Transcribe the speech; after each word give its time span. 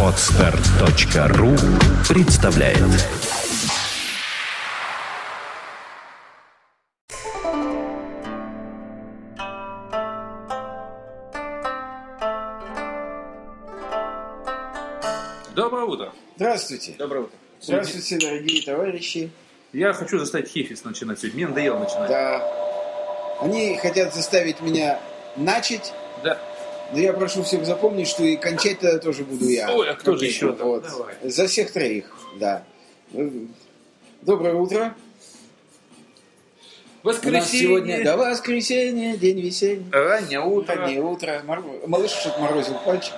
Отстар.ру 0.00 1.56
представляет 2.08 2.78
Доброе 15.56 15.84
утро. 15.86 16.12
Здравствуйте. 16.36 16.94
Доброе 16.96 17.22
утро. 17.22 17.36
Здравствуйте, 17.60 18.18
дорогие 18.18 18.62
товарищи. 18.62 19.32
Я 19.72 19.92
хочу 19.94 20.20
заставить 20.20 20.48
Хефис 20.48 20.84
начинать 20.84 21.18
сегодня. 21.18 21.38
Мне 21.38 21.48
надоело 21.48 21.80
начинать. 21.80 22.08
Да. 22.08 23.40
Они 23.40 23.76
хотят 23.78 24.14
заставить 24.14 24.60
меня 24.60 25.00
начать, 25.36 25.92
Да. 26.22 26.38
Но 26.92 26.98
я 26.98 27.12
прошу 27.12 27.42
всех 27.42 27.64
запомнить, 27.66 28.08
что 28.08 28.24
и 28.24 28.36
кончать-то 28.36 28.98
тоже 28.98 29.24
буду 29.24 29.48
я. 29.48 29.72
Ой, 29.74 29.90
а 29.90 29.94
кто 29.94 30.16
же 30.16 30.26
еще? 30.26 30.52
Вот. 30.52 30.84
Давай. 30.84 31.14
За 31.22 31.46
всех 31.46 31.72
троих, 31.72 32.06
да. 32.38 32.64
Доброе 34.22 34.54
утро. 34.54 34.94
У 37.02 37.08
нас 37.08 37.16
Воскресенье. 37.16 37.60
сегодня 37.60 38.04
да, 38.04 38.16
воскресенье, 38.16 39.16
день 39.18 39.38
весенний. 39.40 39.84
Раннее 39.92 40.40
утро. 40.40 40.74
Раннее 40.74 41.02
утро. 41.02 41.42
Мор- 41.44 41.86
Малыш 41.86 42.12
отморозил 42.24 42.76
пальчик. 42.84 43.12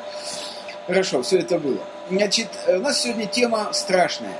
Хорошо, 0.89 1.23
все 1.23 1.39
это 1.39 1.59
было. 1.61 1.79
Значит, 2.11 2.49
э, 2.67 2.79
у 2.79 2.81
нас 2.81 3.01
сегодня 3.01 3.27
тема 3.27 3.73
страшная. 3.73 4.37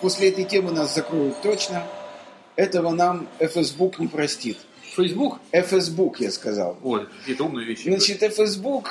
После 0.00 0.30
этой 0.30 0.42
темы 0.44 0.72
нас 0.72 0.92
закроют 0.92 1.40
точно. 1.40 1.84
Этого 2.56 2.90
нам 2.90 3.28
FSBook 3.38 3.94
не 3.98 4.08
простит. 4.08 4.58
Фейсбук. 4.96 5.40
FSBook, 5.52 6.16
я 6.18 6.30
сказал. 6.30 6.78
Ой, 6.82 7.06
какие-то 7.20 7.44
умные 7.44 7.66
вещи. 7.66 7.84
Значит, 7.84 8.22
FSBook, 8.22 8.86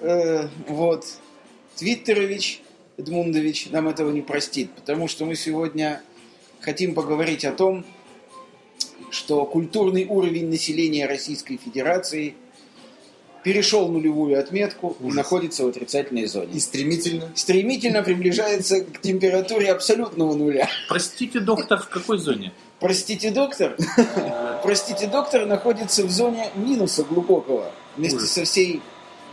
э, 0.00 0.48
вот, 0.68 1.06
Твиттерович, 1.76 2.62
Эдмундович 2.96 3.70
нам 3.70 3.88
этого 3.88 4.10
не 4.10 4.22
простит, 4.22 4.70
потому 4.72 5.08
что 5.08 5.24
мы 5.24 5.34
сегодня 5.34 6.02
хотим 6.60 6.94
поговорить 6.94 7.44
о 7.44 7.52
том, 7.52 7.84
что 9.10 9.44
культурный 9.44 10.06
уровень 10.06 10.48
населения 10.48 11.06
Российской 11.06 11.56
Федерации 11.56 12.34
перешел 13.42 13.88
нулевую 13.88 14.38
отметку 14.38 14.96
и 15.00 15.06
находится 15.06 15.64
в 15.64 15.68
отрицательной 15.68 16.26
зоне. 16.26 16.52
И 16.54 16.60
стремительно. 16.60 17.32
Стремительно 17.34 18.02
приближается 18.02 18.82
к 18.82 19.00
температуре 19.00 19.72
абсолютного 19.72 20.34
нуля. 20.34 20.68
Простите, 20.88 21.40
доктор, 21.40 21.80
в 21.80 21.88
какой 21.88 22.18
зоне? 22.18 22.52
Простите, 22.80 23.30
доктор, 23.30 23.76
простите, 24.62 25.06
доктор 25.06 25.44
находится 25.46 26.02
в 26.04 26.10
зоне 26.10 26.50
минуса 26.54 27.04
глубокого 27.04 27.70
вместе 27.96 28.20
со 28.20 28.44
всей 28.44 28.80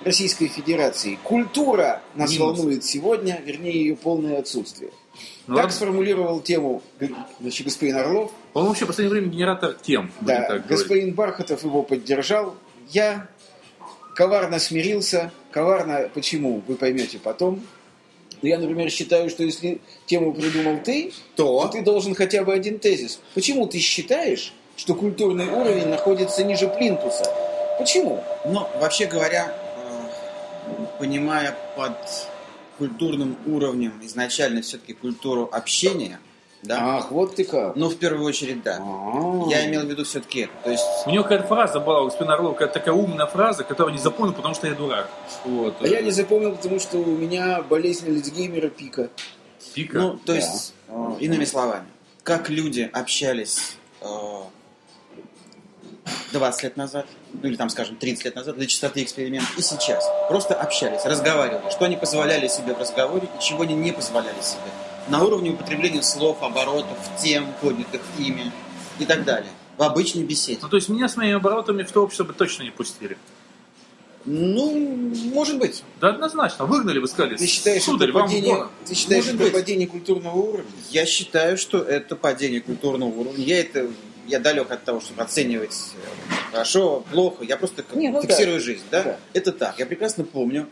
Российской 0.04 0.48
Федерацией. 0.48 1.18
Культура 1.24 2.02
нас 2.16 2.32
Минус. 2.32 2.58
волнует 2.58 2.84
сегодня, 2.84 3.42
вернее 3.44 3.74
ее 3.74 3.96
полное 3.96 4.40
отсутствие. 4.40 4.92
Ну, 5.48 5.56
так 5.56 5.72
сформулировал 5.72 6.42
тему 6.42 6.84
значит, 7.40 7.66
господин 7.66 7.96
Орлов. 7.96 8.32
Он 8.54 8.66
вообще 8.68 8.86
в 8.86 8.90
последнее 8.90 9.20
время 9.20 9.34
генератор 9.34 9.76
тем. 9.82 10.12
Да, 10.22 10.42
так 10.42 10.48
говорить. 10.48 10.68
господин 10.68 11.14
Бархатов 11.14 11.64
его 11.64 11.84
поддержал. 11.84 12.56
Я 12.90 13.28
коварно 14.14 14.60
смирился. 14.60 15.32
Коварно 15.52 16.10
почему, 16.14 16.62
вы 16.68 16.76
поймете 16.76 17.18
потом. 17.18 17.64
Но 18.42 18.48
я, 18.48 18.60
например, 18.60 18.90
считаю, 18.90 19.30
что 19.30 19.44
если 19.44 19.80
тему 20.06 20.34
придумал 20.34 20.80
ты, 20.84 21.12
то 21.36 21.62
То 21.62 21.68
ты 21.68 21.82
должен 21.82 22.16
хотя 22.16 22.44
бы 22.44 22.54
один 22.54 22.80
тезис. 22.80 23.20
Почему 23.34 23.68
ты 23.68 23.80
считаешь, 23.80 24.54
что 24.76 24.96
культурный 24.96 25.48
уровень 25.48 25.88
находится 25.88 26.44
ниже 26.44 26.68
плинтуса? 26.68 27.26
Почему? 27.80 28.24
Ну, 28.46 28.68
вообще 28.80 29.06
говоря, 29.06 29.54
э, 29.78 30.86
понимая 31.00 31.56
под 31.76 31.98
культурным 32.78 33.38
уровнем 33.46 33.94
изначально 34.04 34.62
все-таки 34.62 34.94
культуру 34.94 35.50
общения, 35.52 36.20
да, 36.68 36.98
Ах, 36.98 37.12
вот 37.12 37.36
ты 37.36 37.44
как. 37.44 37.76
ну, 37.76 37.90
в 37.90 37.98
первую 37.98 38.26
очередь, 38.26 38.62
да. 38.64 38.78
А. 38.80 39.46
Я 39.50 39.66
имел 39.68 39.82
в 39.82 39.90
виду 39.90 40.04
все-таки 40.04 40.42
это. 40.42 40.54
То 40.64 40.72
есть, 40.72 40.84
У 41.06 41.12
него 41.12 41.24
какая-то 41.24 41.48
фраза 41.48 41.80
была, 41.80 42.02
у 42.02 42.06
господина 42.06 42.34
Орлова, 42.36 42.54
какая-то 42.54 42.74
такая 42.74 42.94
умная 42.94 43.26
фраза, 43.26 43.64
которую 43.64 43.94
не 43.94 44.02
запомнил, 44.02 44.34
потому 44.34 44.54
что 44.54 44.68
я 44.68 44.74
дурак. 44.74 45.10
Вот. 45.46 45.76
А 45.80 45.88
я 45.88 46.02
не 46.02 46.12
запомнил, 46.12 46.56
потому 46.56 46.80
что 46.80 46.98
у 46.98 47.06
меня 47.06 47.62
болезнь 47.62 48.08
Альцгеймера 48.08 48.70
пика. 48.70 49.10
Пика. 49.74 49.98
ну, 50.00 50.18
то 50.18 50.34
есть, 50.34 50.74
э, 50.88 51.16
иными 51.20 51.46
словами, 51.46 51.86
как 52.24 52.50
люди 52.50 52.90
общались 52.94 53.78
э, 54.02 54.06
20 56.34 56.64
лет 56.64 56.78
назад, 56.78 57.06
ну 57.34 57.48
или 57.48 57.56
там, 57.56 57.70
скажем, 57.70 57.96
30 57.96 58.26
лет 58.26 58.36
назад 58.36 58.56
для 58.58 58.66
чистоты 58.66 59.04
эксперимента, 59.04 59.48
и 59.58 59.62
сейчас. 59.62 60.10
Просто 60.28 60.56
общались, 60.56 61.06
разговаривали, 61.06 61.70
что 61.72 61.86
они 61.86 61.96
позволяли 61.96 62.48
себе 62.48 62.74
в 62.74 62.80
разговоре 62.80 63.28
и 63.38 63.44
чего 63.44 63.64
они 63.64 63.76
не 63.76 63.92
позволяли 63.92 64.42
себе. 64.42 64.62
На 65.10 65.24
уровне 65.24 65.52
употребления 65.52 66.04
слов, 66.04 66.42
оборотов, 66.44 66.98
тем, 67.22 67.48
поднятых 67.62 68.02
ими 68.18 68.52
и 69.00 69.06
так 69.06 69.24
далее. 69.24 69.52
В 69.78 69.84
обычной 69.84 70.24
беседе. 70.24 70.60
Ну, 70.62 70.70
то 70.70 70.76
есть 70.76 70.90
меня 70.90 71.08
с 71.08 71.16
моими 71.16 71.36
оборотами 71.36 71.84
в 71.84 71.92
то 71.92 72.02
общество 72.04 72.26
бы 72.26 72.34
точно 72.34 72.64
не 72.64 72.72
пустили. 72.72 73.18
Ну, 74.26 75.14
может 75.34 75.58
быть. 75.58 75.84
Да 76.02 76.10
однозначно. 76.10 76.66
Выгнали 76.66 77.00
бы, 77.00 77.08
сказали. 77.08 77.38
Ты 77.38 77.48
считаешь, 77.48 77.84
Сударь, 77.84 78.10
это 78.10 78.20
падение, 78.20 78.56
вон». 78.56 78.70
ты 78.86 78.94
считаешь 78.96 79.24
Может 79.26 79.36
это 79.36 79.44
быть. 79.46 79.54
падение 79.54 79.88
культурного 79.88 80.36
уровня? 80.36 80.72
Я 80.90 81.06
считаю, 81.06 81.58
что 81.58 81.78
это 81.78 82.16
падение 82.18 82.60
культурного 82.60 83.10
уровня. 83.10 83.42
Я 83.44 83.62
это 83.62 83.90
я 84.26 84.40
далек 84.40 84.70
от 84.72 84.84
того, 84.84 85.00
чтобы 85.00 85.22
оценивать 85.22 85.74
э, 85.96 86.34
хорошо, 86.52 87.06
плохо. 87.12 87.46
Я 87.46 87.56
просто 87.56 87.86
Не, 87.94 88.10
ну 88.10 88.22
фиксирую 88.22 88.58
да. 88.58 88.64
жизнь, 88.64 88.84
да? 88.92 89.04
Да. 89.04 89.18
Это 89.32 89.54
так. 89.54 89.80
Я 89.80 89.86
прекрасно 89.86 90.26
помню. 90.26 90.68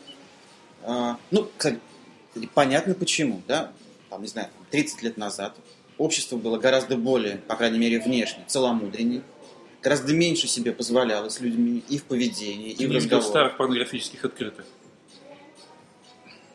а, 0.83 1.17
ну, 1.31 1.49
кстати, 1.57 1.79
понятно 2.53 2.93
почему, 2.93 3.41
да? 3.47 3.71
Там, 4.15 4.21
не 4.21 4.29
знаю, 4.29 4.47
30 4.71 5.03
лет 5.03 5.17
назад 5.17 5.57
общество 5.97 6.37
было 6.37 6.57
гораздо 6.57 6.95
более, 6.95 7.35
по 7.35 7.57
крайней 7.57 7.79
мере, 7.79 7.99
внешне, 7.99 8.45
целомудреннее. 8.47 9.23
Гораздо 9.83 10.13
меньше 10.13 10.47
себе 10.47 10.71
позволяло 10.71 11.27
с 11.27 11.41
людьми 11.41 11.83
и 11.89 11.97
в 11.97 12.05
поведении, 12.05 12.71
и 12.71 12.77
Ты 12.77 12.87
в 12.87 12.91
разговоре. 12.95 13.27
старых 13.27 13.57
порнографических 13.57 14.23
открытых. 14.23 14.65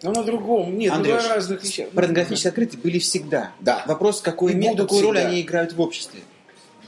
Но 0.03 0.13
на 0.13 0.23
другом. 0.25 0.79
Нет, 0.79 0.91
Андрюш, 0.91 1.17
на 1.17 1.23
два 1.23 1.35
разных 1.35 1.63
вещах. 1.63 1.91
Порнографические 1.91 2.49
открытия 2.49 2.79
были 2.79 2.99
всегда. 2.99 3.53
Да. 3.61 3.85
Вопрос, 3.87 4.23
какой 4.23 4.53
И 4.53 4.57
будут 4.57 4.81
какую 4.89 5.03
роль 5.03 5.17
всегда. 5.17 5.29
они 5.29 5.43
играют 5.43 5.75
в 5.75 5.81
обществе. 5.83 6.21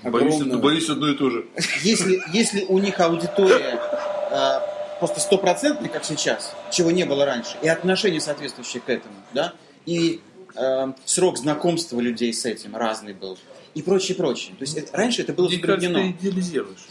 Боюсь, 0.03 0.37
Огромную. 0.37 0.59
боюсь 0.59 0.89
одно 0.89 1.09
и 1.11 1.15
то 1.19 1.29
же. 1.29 1.47
Если, 1.83 2.23
если 2.33 2.65
у 2.65 2.79
них 2.79 2.99
аудитория 2.99 3.79
э, 4.31 4.99
просто 5.01 5.21
стопроцентная, 5.21 5.91
как 5.91 6.07
сейчас, 6.07 6.57
чего 6.73 6.91
не 6.91 7.05
было 7.05 7.27
раньше, 7.27 7.59
и 7.61 7.69
отношения 7.69 8.23
соответствующие 8.23 8.81
к 8.81 8.89
этому, 8.89 9.15
да, 9.35 9.53
и 9.85 10.23
э, 10.55 10.93
срок 11.05 11.39
знакомства 11.39 12.01
людей 12.01 12.33
с 12.33 12.45
этим 12.45 12.77
разный 12.77 13.15
был, 13.15 13.39
и 13.75 13.83
прочее, 13.83 14.17
прочее. 14.17 14.55
То 14.59 14.63
есть 14.63 14.77
это- 14.77 14.97
раньше 14.97 15.23
это 15.23 15.33
было 15.33 15.49
Мне 15.49 15.59
кажется, 15.59 15.93
ты 15.95 16.11
идеализируешь. 16.11 16.87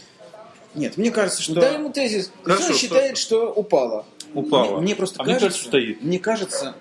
Нет, 0.74 0.96
мне 0.96 1.10
кажется, 1.10 1.42
что... 1.42 1.54
Дай 1.60 1.74
ему 1.74 1.92
тезис. 1.92 2.32
Хорошо, 2.42 2.68
он 2.68 2.74
считает, 2.74 3.18
что 3.18 3.52
упало. 3.52 4.06
Упало. 4.34 4.76
Мне, 4.76 4.80
мне 4.80 4.96
просто 4.96 5.16
а 5.20 5.24
мне 5.24 5.34
кажется, 5.34 5.48
кажется, 5.50 5.68
стоит. 5.68 6.02
Мне 6.02 6.18
кажется, 6.18 6.74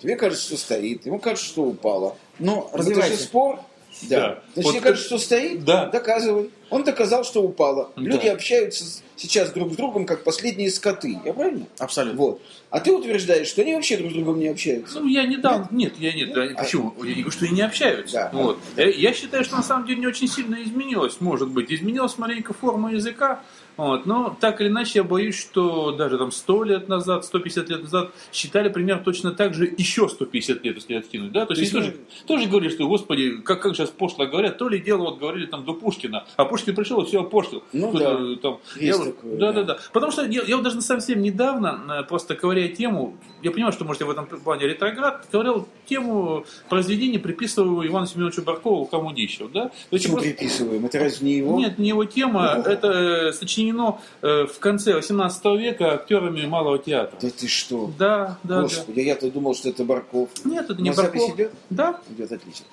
Тебе 0.00 0.16
кажется, 0.16 0.46
что 0.46 0.56
стоит. 0.56 1.04
Ему 1.04 1.18
кажется, 1.18 1.46
что 1.46 1.64
упало. 1.64 2.16
ну, 2.38 2.68
Это 2.68 2.78
развивайте. 2.78 3.16
же 3.16 3.22
спор. 3.22 3.60
Да. 4.02 4.20
Да. 4.20 4.42
Значит, 4.54 4.72
Вот 4.72 4.82
кажется, 4.82 5.06
что 5.06 5.18
стоит? 5.18 5.64
Да. 5.64 5.86
Доказывай. 5.86 6.50
Он 6.70 6.84
доказал, 6.84 7.24
что 7.24 7.42
упало. 7.42 7.90
Да. 7.96 8.02
Люди 8.02 8.28
общаются 8.28 8.84
сейчас 9.16 9.50
друг 9.50 9.72
с 9.72 9.76
другом, 9.76 10.06
как 10.06 10.24
последние 10.24 10.70
скоты. 10.70 11.18
Я 11.24 11.32
правильно? 11.32 11.66
Абсолютно. 11.78 12.18
Вот. 12.18 12.42
А 12.70 12.80
ты 12.80 12.92
утверждаешь, 12.92 13.48
что 13.48 13.62
они 13.62 13.74
вообще 13.74 13.96
друг 13.96 14.12
с 14.12 14.14
другом 14.14 14.38
не 14.38 14.48
общаются. 14.48 15.00
Ну, 15.00 15.08
я 15.08 15.24
не 15.26 15.36
дал. 15.36 15.66
Нет, 15.70 15.94
я 15.98 16.12
нет. 16.12 16.32
да, 16.32 16.46
Почему? 16.56 16.94
Я 16.98 17.08
не 17.08 17.22
говорю, 17.22 17.30
что 17.30 17.44
они 17.44 17.54
не 17.54 17.62
общаются. 17.62 18.30
Да. 18.32 18.38
Вот. 18.38 18.58
Я, 18.76 18.88
я 18.88 19.12
считаю, 19.12 19.44
что 19.44 19.56
на 19.56 19.62
самом 19.62 19.86
деле 19.86 20.00
не 20.00 20.06
очень 20.06 20.28
сильно 20.28 20.62
изменилось, 20.62 21.20
может 21.20 21.48
быть. 21.48 21.70
Изменилась 21.72 22.16
маленько 22.16 22.54
форма 22.54 22.92
языка. 22.92 23.40
Вот. 23.80 24.04
Но 24.04 24.36
так 24.38 24.60
или 24.60 24.68
иначе, 24.68 24.98
я 24.98 25.04
боюсь, 25.04 25.40
что 25.40 25.92
даже 25.92 26.18
там 26.18 26.30
100 26.30 26.64
лет 26.64 26.88
назад, 26.88 27.24
150 27.24 27.70
лет 27.70 27.82
назад 27.82 28.10
считали 28.30 28.68
примерно 28.68 29.02
точно 29.02 29.30
так 29.32 29.54
же 29.54 29.64
еще 29.78 30.06
150 30.06 30.62
лет, 30.62 30.74
если 30.74 30.94
откинуть. 30.94 31.32
Да? 31.32 31.46
То 31.46 31.54
есть, 31.54 31.72
То 31.72 31.78
есть, 31.78 31.90
тоже, 31.90 32.00
тоже 32.26 32.50
говорили, 32.50 32.70
что, 32.70 32.86
господи, 32.86 33.38
как, 33.38 33.62
как 33.62 33.74
сейчас 33.74 33.88
пошло 33.88 34.26
говорят, 34.26 34.58
то 34.58 34.68
ли 34.68 34.78
дело, 34.78 35.04
вот 35.04 35.18
говорили 35.18 35.46
там 35.46 35.64
до 35.64 35.72
Пушкина, 35.72 36.26
а 36.36 36.44
Пушкин 36.44 36.74
пришел 36.74 37.00
и 37.00 37.06
все 37.06 37.22
опошлил. 37.22 37.62
Ну 37.72 37.90
да. 37.92 38.18
Там, 38.42 38.58
я 38.76 38.98
такое, 38.98 39.36
да, 39.38 39.52
да, 39.52 39.62
да. 39.62 39.74
да. 39.74 39.78
Потому 39.94 40.12
что 40.12 40.26
я, 40.26 40.42
я 40.42 40.56
вот 40.56 40.64
даже 40.64 40.82
совсем 40.82 41.22
недавно, 41.22 42.00
э, 42.00 42.02
просто 42.02 42.34
ковыряя 42.36 42.68
тему, 42.68 43.16
я 43.42 43.50
понимаю, 43.50 43.72
что, 43.72 43.86
может, 43.86 44.02
я 44.02 44.06
в 44.06 44.10
этом 44.10 44.26
плане 44.26 44.66
ретроград, 44.66 45.26
ковырял 45.30 45.66
тему 45.86 46.44
произведения, 46.68 47.18
приписываю 47.18 47.86
Ивану 47.88 48.06
Семеновичу 48.06 48.42
Баркову 48.42 48.80
Лука 48.80 48.98
Мудищеву, 48.98 49.48
да? 49.48 49.70
Почему 49.88 50.16
просто- 50.16 50.34
приписываем? 50.34 50.84
Это 50.84 50.98
разве 50.98 51.26
не 51.26 51.38
его? 51.38 51.58
Нет, 51.58 51.78
не 51.78 51.88
его 51.88 52.04
тема, 52.04 52.62
это 52.66 53.28
э, 53.28 53.32
сочинено 53.70 53.98
э, 54.22 54.46
в 54.46 54.58
конце 54.58 54.94
18 54.94 55.44
века 55.58 55.94
актерами 55.94 56.46
малого 56.46 56.78
театра. 56.78 57.16
Да 57.20 57.30
ты 57.30 57.48
что? 57.48 57.90
Да, 57.98 58.38
да, 58.42 58.62
Господи, 58.62 59.00
я-то 59.00 59.30
думал, 59.30 59.54
что 59.54 59.68
это 59.68 59.84
Барков. 59.84 60.28
да. 60.44 60.50
Нет, 60.50 60.70
это 60.70 60.80
не 60.82 60.90
На 60.90 60.96
Барков. 60.96 61.34
идет? 61.34 61.52
Да, 61.70 62.00
Идет 62.10 62.32
отлично. 62.32 62.66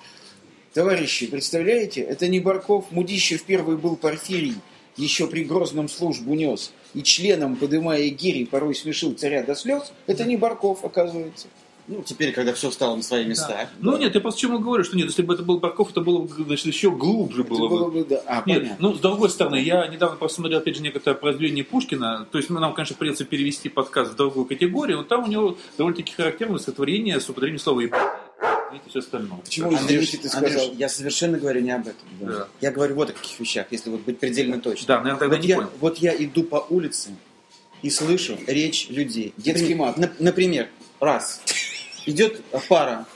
Товарищи, 0.74 1.26
представляете, 1.26 2.02
это 2.02 2.28
не 2.28 2.40
Барков. 2.40 2.90
Мудищев 2.90 3.42
первый 3.44 3.76
был 3.76 3.96
Порфирий. 3.96 4.56
еще 4.96 5.26
при 5.26 5.44
Грозном 5.44 5.88
службу 5.88 6.34
нес, 6.34 6.72
и 6.94 7.02
членом, 7.02 7.56
подымая 7.56 8.08
гири, 8.10 8.44
порой 8.44 8.74
смешил 8.74 9.14
царя 9.14 9.42
до 9.44 9.54
слез, 9.54 9.92
это 10.06 10.24
не 10.24 10.36
Барков, 10.36 10.84
оказывается. 10.84 11.46
Ну, 11.88 12.02
теперь, 12.04 12.32
когда 12.32 12.52
все 12.52 12.68
встало 12.70 12.96
на 12.96 13.02
свои 13.02 13.24
места. 13.24 13.70
Ну 13.80 13.96
нет, 13.96 14.14
я 14.14 14.20
просто 14.20 14.40
чему 14.40 14.58
говорю, 14.58 14.84
что 14.84 14.96
нет, 14.96 15.06
если 15.06 15.22
бы 15.22 15.32
это 15.34 15.42
был 15.42 15.58
Барков, 15.58 15.90
это 15.90 16.02
было 16.02 16.18
бы, 16.22 16.44
значит, 16.44 16.66
еще 16.66 16.90
глубже 16.90 17.40
Это 17.40 17.50
было 17.50 17.68
бы. 17.68 17.78
было 17.78 17.90
бы, 17.90 18.04
да. 18.04 18.22
А, 18.26 18.42
Нет, 18.44 18.60
понятно. 18.62 18.76
ну, 18.78 18.94
с 18.94 19.00
другой 19.00 19.30
стороны, 19.30 19.56
я 19.56 19.86
недавно 19.88 20.16
посмотрел, 20.16 20.58
опять 20.58 20.76
же, 20.76 20.82
некоторое 20.82 21.14
произведение 21.16 21.64
Пушкина, 21.64 22.26
то 22.30 22.36
есть 22.38 22.50
нам, 22.50 22.74
конечно, 22.74 22.94
придется 22.94 23.24
перевести 23.24 23.70
подкаст 23.70 24.12
в 24.12 24.16
другую 24.16 24.44
категорию, 24.44 24.98
но 24.98 25.04
там 25.04 25.24
у 25.24 25.26
него 25.28 25.56
довольно-таки 25.78 26.12
характерное 26.12 26.58
стихотворение 26.58 27.20
с 27.20 27.28
употреблением 27.30 27.60
слова 27.60 27.80
«ебать» 27.80 28.02
и 28.74 28.90
все 28.90 28.98
остальное. 28.98 29.38
Почему 29.38 29.68
Андрюш, 29.68 29.80
знаменитый 29.86 30.18
ты 30.20 30.28
сказал? 30.28 30.46
Андрюш, 30.60 30.78
я 30.78 30.88
совершенно 30.90 31.38
говорю 31.38 31.60
не 31.62 31.70
об 31.70 31.86
этом. 31.88 32.06
Да. 32.20 32.48
Я 32.60 32.70
говорю 32.70 32.96
вот 32.96 33.08
о 33.08 33.12
каких 33.14 33.40
вещах, 33.40 33.66
если 33.70 33.88
вот 33.88 34.02
быть 34.02 34.18
предельно 34.18 34.60
точным. 34.60 34.86
Да, 34.88 34.98
наверное, 35.00 35.18
тогда 35.20 35.36
вот, 35.36 35.42
не 35.42 35.48
я, 35.48 35.56
понял. 35.56 35.70
вот 35.80 35.98
я 35.98 36.14
иду 36.22 36.42
по 36.42 36.66
улице 36.68 37.10
и 37.80 37.88
слышу 37.88 38.36
речь 38.46 38.88
людей. 38.90 39.32
Детский 39.38 39.74
мат. 39.74 39.96
на- 39.96 40.12
например, 40.18 40.68
раз. 41.00 41.40
Идет 42.06 42.40
пара, 42.68 43.06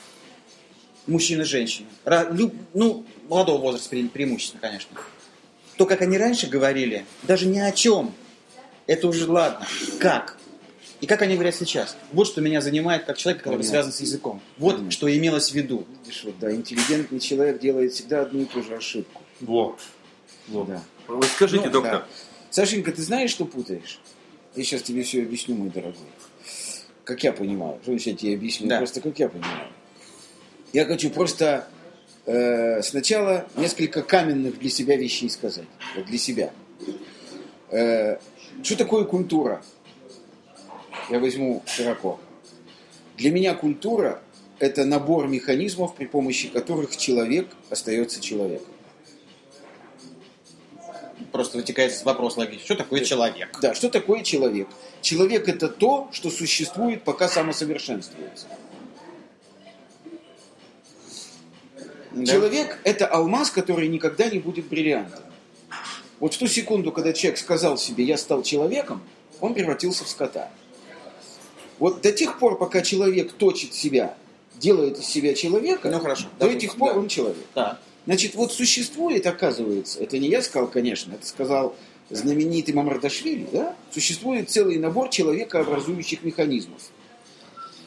мужчина 1.07 1.43
и 1.43 1.45
женщина. 1.45 1.89
Ну, 2.75 3.05
молодого 3.29 3.59
возраста 3.59 3.95
пре- 3.95 4.09
преимущественно, 4.09 4.61
конечно. 4.61 4.97
То, 5.77 5.87
как 5.87 6.03
они 6.03 6.19
раньше 6.19 6.47
говорили, 6.49 7.05
даже 7.23 7.47
ни 7.47 7.59
о 7.59 7.73
чем. 7.73 8.15
Это 8.87 9.09
уже 9.09 9.31
ладно. 9.31 9.67
Как? 9.99 10.37
И 11.01 11.07
как 11.07 11.23
они 11.23 11.35
говорят 11.35 11.55
сейчас? 11.55 11.97
Вот 12.13 12.27
что 12.27 12.41
меня 12.41 12.61
занимает 12.61 13.05
как 13.05 13.17
человек, 13.17 13.43
который 13.43 13.55
Понятно. 13.59 13.71
связан 13.71 13.93
с 13.93 14.01
языком. 14.01 14.41
Вот 14.59 14.73
Понятно. 14.75 14.91
что 14.91 15.17
имелось 15.17 15.51
в 15.51 15.55
виду. 15.55 15.87
Видишь, 16.05 16.23
вот, 16.25 16.39
да, 16.39 16.55
интеллигентный 16.55 17.19
человек 17.19 17.59
делает 17.61 17.93
всегда 17.93 18.23
одну 18.23 18.43
и 18.43 18.45
ту 18.45 18.63
же 18.63 18.77
ошибку. 18.77 19.23
Во. 19.41 19.77
Во. 20.49 20.65
Да. 20.65 20.83
Вы 21.09 21.25
скажите, 21.25 21.67
Ну, 21.67 21.73
доктор. 21.73 21.93
да. 22.01 22.07
Сашенька, 22.51 22.93
ты 22.93 23.03
знаешь, 23.03 23.31
что 23.31 23.45
путаешь? 23.47 23.99
Я 24.55 24.63
сейчас 24.63 24.83
тебе 24.83 25.03
все 25.03 25.23
объясню, 25.23 25.57
мой 25.57 25.71
дорогой. 25.71 25.97
Как 27.05 27.25
я 27.25 27.33
понимаю. 27.33 27.79
Что 27.83 27.93
значит 27.93 28.07
я 28.07 28.17
тебе 28.17 28.35
объясню? 28.35 28.69
Да. 28.69 28.79
Просто 28.79 29.01
как 29.01 29.19
я 29.19 29.29
понимаю. 29.29 29.69
Я 30.73 30.85
хочу 30.85 31.11
просто 31.11 31.69
э, 32.27 32.83
сначала 32.83 33.47
несколько 33.57 34.03
каменных 34.03 34.59
для 34.59 34.71
себя 34.71 34.97
вещей 34.97 35.29
сказать. 35.29 35.67
Вот 35.97 36.07
для 36.07 36.19
себя. 36.19 36.53
Э, 37.71 38.19
что 38.63 38.77
такое 38.77 39.05
культура? 39.05 39.63
Я 41.11 41.19
возьму 41.19 41.63
широко. 41.67 42.21
Для 43.17 43.31
меня 43.31 43.55
культура– 43.55 44.23
это 44.59 44.85
набор 44.85 45.27
механизмов, 45.27 45.95
при 45.95 46.07
помощи 46.07 46.49
которых 46.49 46.97
человек 46.97 47.49
остается 47.69 48.21
человеком. 48.21 48.73
Просто 51.33 51.57
вытекает 51.57 52.05
вопрос 52.05 52.37
логический. 52.37 52.67
Что 52.67 52.77
такое 52.77 53.01
человек? 53.01 53.59
Да, 53.61 53.75
что 53.75 53.89
такое 53.89 54.23
человек? 54.23 54.69
Человек 55.01 55.49
это 55.49 55.69
то, 55.69 56.09
что 56.13 56.31
существует, 56.31 57.03
пока 57.03 57.27
самосовершенствуется. 57.29 58.47
Да. 62.11 62.27
Человек 62.27 62.79
это 62.85 63.07
алмаз, 63.07 63.51
который 63.51 63.89
никогда 63.89 64.29
не 64.29 64.39
будет 64.39 64.67
бриллиантом. 64.69 65.25
Вот 66.21 66.35
в 66.35 66.39
ту 66.39 66.47
секунду, 66.47 66.93
когда 66.93 67.15
человек 67.15 67.39
сказал 67.39 67.79
себе, 67.79 68.05
я 68.05 68.19
стал 68.19 68.43
человеком, 68.43 69.03
он 69.41 69.55
превратился 69.55 70.05
в 70.05 70.09
скота. 70.09 70.51
Вот 71.79 72.03
до 72.03 72.13
тех 72.13 72.39
пор, 72.39 72.59
пока 72.59 72.83
человек 72.83 73.33
точит 73.33 73.75
себя, 73.75 74.15
делает 74.55 74.99
из 74.99 75.07
себя 75.07 75.35
человека, 75.35 75.91
Ну, 75.91 75.99
хорошо. 75.99 76.25
до 76.39 76.47
Допустим, 76.47 76.59
этих 76.59 76.77
пор 76.77 76.93
да. 76.93 77.01
он 77.01 77.09
человек. 77.09 77.47
Да. 77.55 77.79
Значит, 78.05 78.35
вот 78.35 78.53
существует, 78.53 79.27
оказывается, 79.27 80.01
это 80.01 80.19
не 80.19 80.29
я 80.29 80.43
сказал, 80.43 80.69
конечно, 80.69 81.15
это 81.15 81.27
сказал 81.27 81.77
знаменитый 82.11 82.75
Мамардашвили, 82.75 83.47
да? 83.53 83.77
Существует 83.93 84.51
целый 84.51 84.79
набор 84.79 85.09
человекообразующих 85.09 86.23
механизмов. 86.25 86.83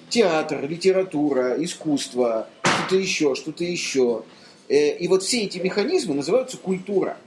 Театр, 0.09 0.67
литература, 0.67 1.61
искусство, 1.63 2.47
что-то 2.63 2.95
еще, 2.95 3.35
что-то 3.35 3.63
еще. 3.63 4.23
Э, 4.69 4.97
И 4.97 5.07
вот 5.07 5.23
все 5.23 5.41
эти 5.43 5.57
механизмы 5.57 6.15
называются 6.15 6.57
культура. 6.57 7.17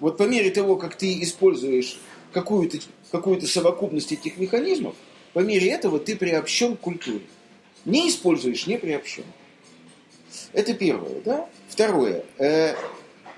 Вот 0.00 0.16
по 0.18 0.24
мере 0.24 0.50
того, 0.50 0.76
как 0.76 0.96
ты 0.96 1.22
используешь 1.22 1.98
какую-то 2.32 2.78
какую 3.10 3.40
совокупность 3.40 4.12
этих 4.12 4.36
механизмов, 4.36 4.94
по 5.32 5.40
мере 5.40 5.70
этого 5.70 5.98
ты 5.98 6.14
приобщен 6.14 6.76
к 6.76 6.80
культуре. 6.80 7.22
Не 7.84 8.10
используешь, 8.10 8.66
не 8.66 8.76
приобщен. 8.76 9.24
Это 10.52 10.74
первое, 10.74 11.20
да? 11.24 11.48
Второе. 11.68 12.24
Э, 12.38 12.74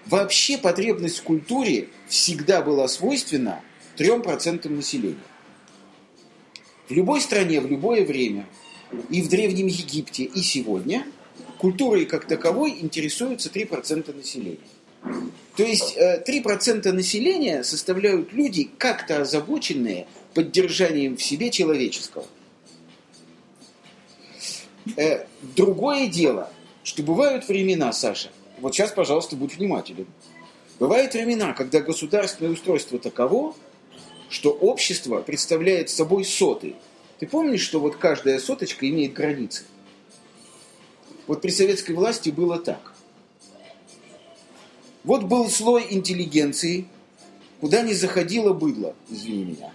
вообще 0.06 0.58
потребность 0.58 1.18
в 1.18 1.22
культуре 1.22 1.88
всегда 2.08 2.62
была 2.62 2.88
свойственна 2.88 3.60
3% 3.96 4.68
населения. 4.68 5.16
В 6.88 6.92
любой 6.92 7.20
стране, 7.20 7.60
в 7.60 7.66
любое 7.66 8.04
время, 8.04 8.46
и 9.10 9.22
в 9.22 9.28
Древнем 9.28 9.66
Египте, 9.66 10.24
и 10.24 10.42
сегодня, 10.42 11.06
культурой 11.58 12.06
как 12.06 12.26
таковой 12.26 12.78
интересуются 12.80 13.48
3% 13.48 14.16
населения. 14.16 14.58
То 15.56 15.62
есть 15.62 15.96
э, 15.96 16.22
3% 16.26 16.90
населения 16.92 17.62
составляют 17.64 18.32
люди, 18.32 18.70
как-то 18.78 19.22
озабоченные 19.22 20.06
поддержанием 20.34 21.16
в 21.16 21.22
себе 21.22 21.50
человеческого. 21.50 22.26
Э, 24.96 25.26
Другое 25.56 26.08
дело, 26.08 26.50
что 26.82 27.02
бывают 27.02 27.48
времена, 27.48 27.92
Саша, 27.92 28.30
вот 28.60 28.74
сейчас, 28.74 28.92
пожалуйста, 28.92 29.36
будь 29.36 29.56
внимателен. 29.56 30.06
Бывают 30.78 31.14
времена, 31.14 31.52
когда 31.52 31.80
государственное 31.80 32.52
устройство 32.52 32.98
таково, 32.98 33.54
что 34.28 34.50
общество 34.50 35.20
представляет 35.20 35.90
собой 35.90 36.24
соты. 36.24 36.74
Ты 37.18 37.26
помнишь, 37.26 37.60
что 37.60 37.80
вот 37.80 37.96
каждая 37.96 38.38
соточка 38.38 38.88
имеет 38.88 39.12
границы? 39.12 39.64
Вот 41.26 41.42
при 41.42 41.50
советской 41.50 41.92
власти 41.92 42.30
было 42.30 42.58
так. 42.58 42.94
Вот 45.04 45.24
был 45.24 45.48
слой 45.48 45.86
интеллигенции, 45.90 46.86
куда 47.60 47.82
не 47.82 47.94
заходило 47.94 48.52
быдло, 48.52 48.94
извини 49.08 49.44
меня. 49.44 49.72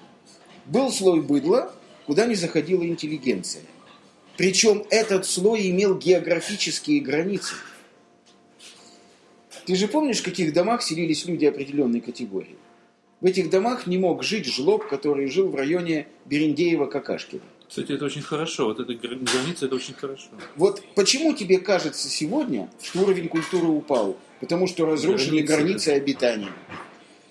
Был 0.66 0.92
слой 0.92 1.22
быдла, 1.22 1.74
куда 2.06 2.26
не 2.26 2.36
заходила 2.36 2.84
интеллигенция. 2.84 3.64
Причем 4.38 4.84
этот 4.90 5.26
слой 5.26 5.70
имел 5.70 5.98
географические 5.98 7.00
границы. 7.00 7.56
Ты 9.66 9.76
же 9.76 9.88
помнишь, 9.88 10.20
в 10.20 10.24
каких 10.24 10.54
домах 10.54 10.84
селились 10.84 11.26
люди 11.26 11.46
определенной 11.46 12.02
категории? 12.02 12.56
В 13.22 13.26
этих 13.26 13.50
домах 13.50 13.88
не 13.88 13.98
мог 13.98 14.24
жить 14.24 14.46
жлоб, 14.46 14.88
который 14.88 15.28
жил 15.30 15.48
в 15.50 15.56
районе 15.56 16.08
Берендеева-Какашкина. 16.26 17.42
Кстати, 17.68 17.94
это 17.94 18.06
очень 18.06 18.22
хорошо. 18.22 18.66
Вот 18.66 18.80
эта 18.80 18.94
гра- 18.94 19.16
граница, 19.16 19.66
это 19.66 19.76
очень 19.76 19.96
хорошо. 19.96 20.28
Вот 20.56 20.84
почему 20.94 21.34
тебе 21.34 21.58
кажется 21.58 22.10
сегодня, 22.10 22.70
что 22.84 23.00
уровень 23.00 23.28
культуры 23.28 23.68
упал? 23.68 24.18
Потому 24.40 24.68
что 24.68 24.86
разрушили 24.86 25.42
Границы, 25.42 25.56
границы 25.56 25.90
обитания. 25.90 26.52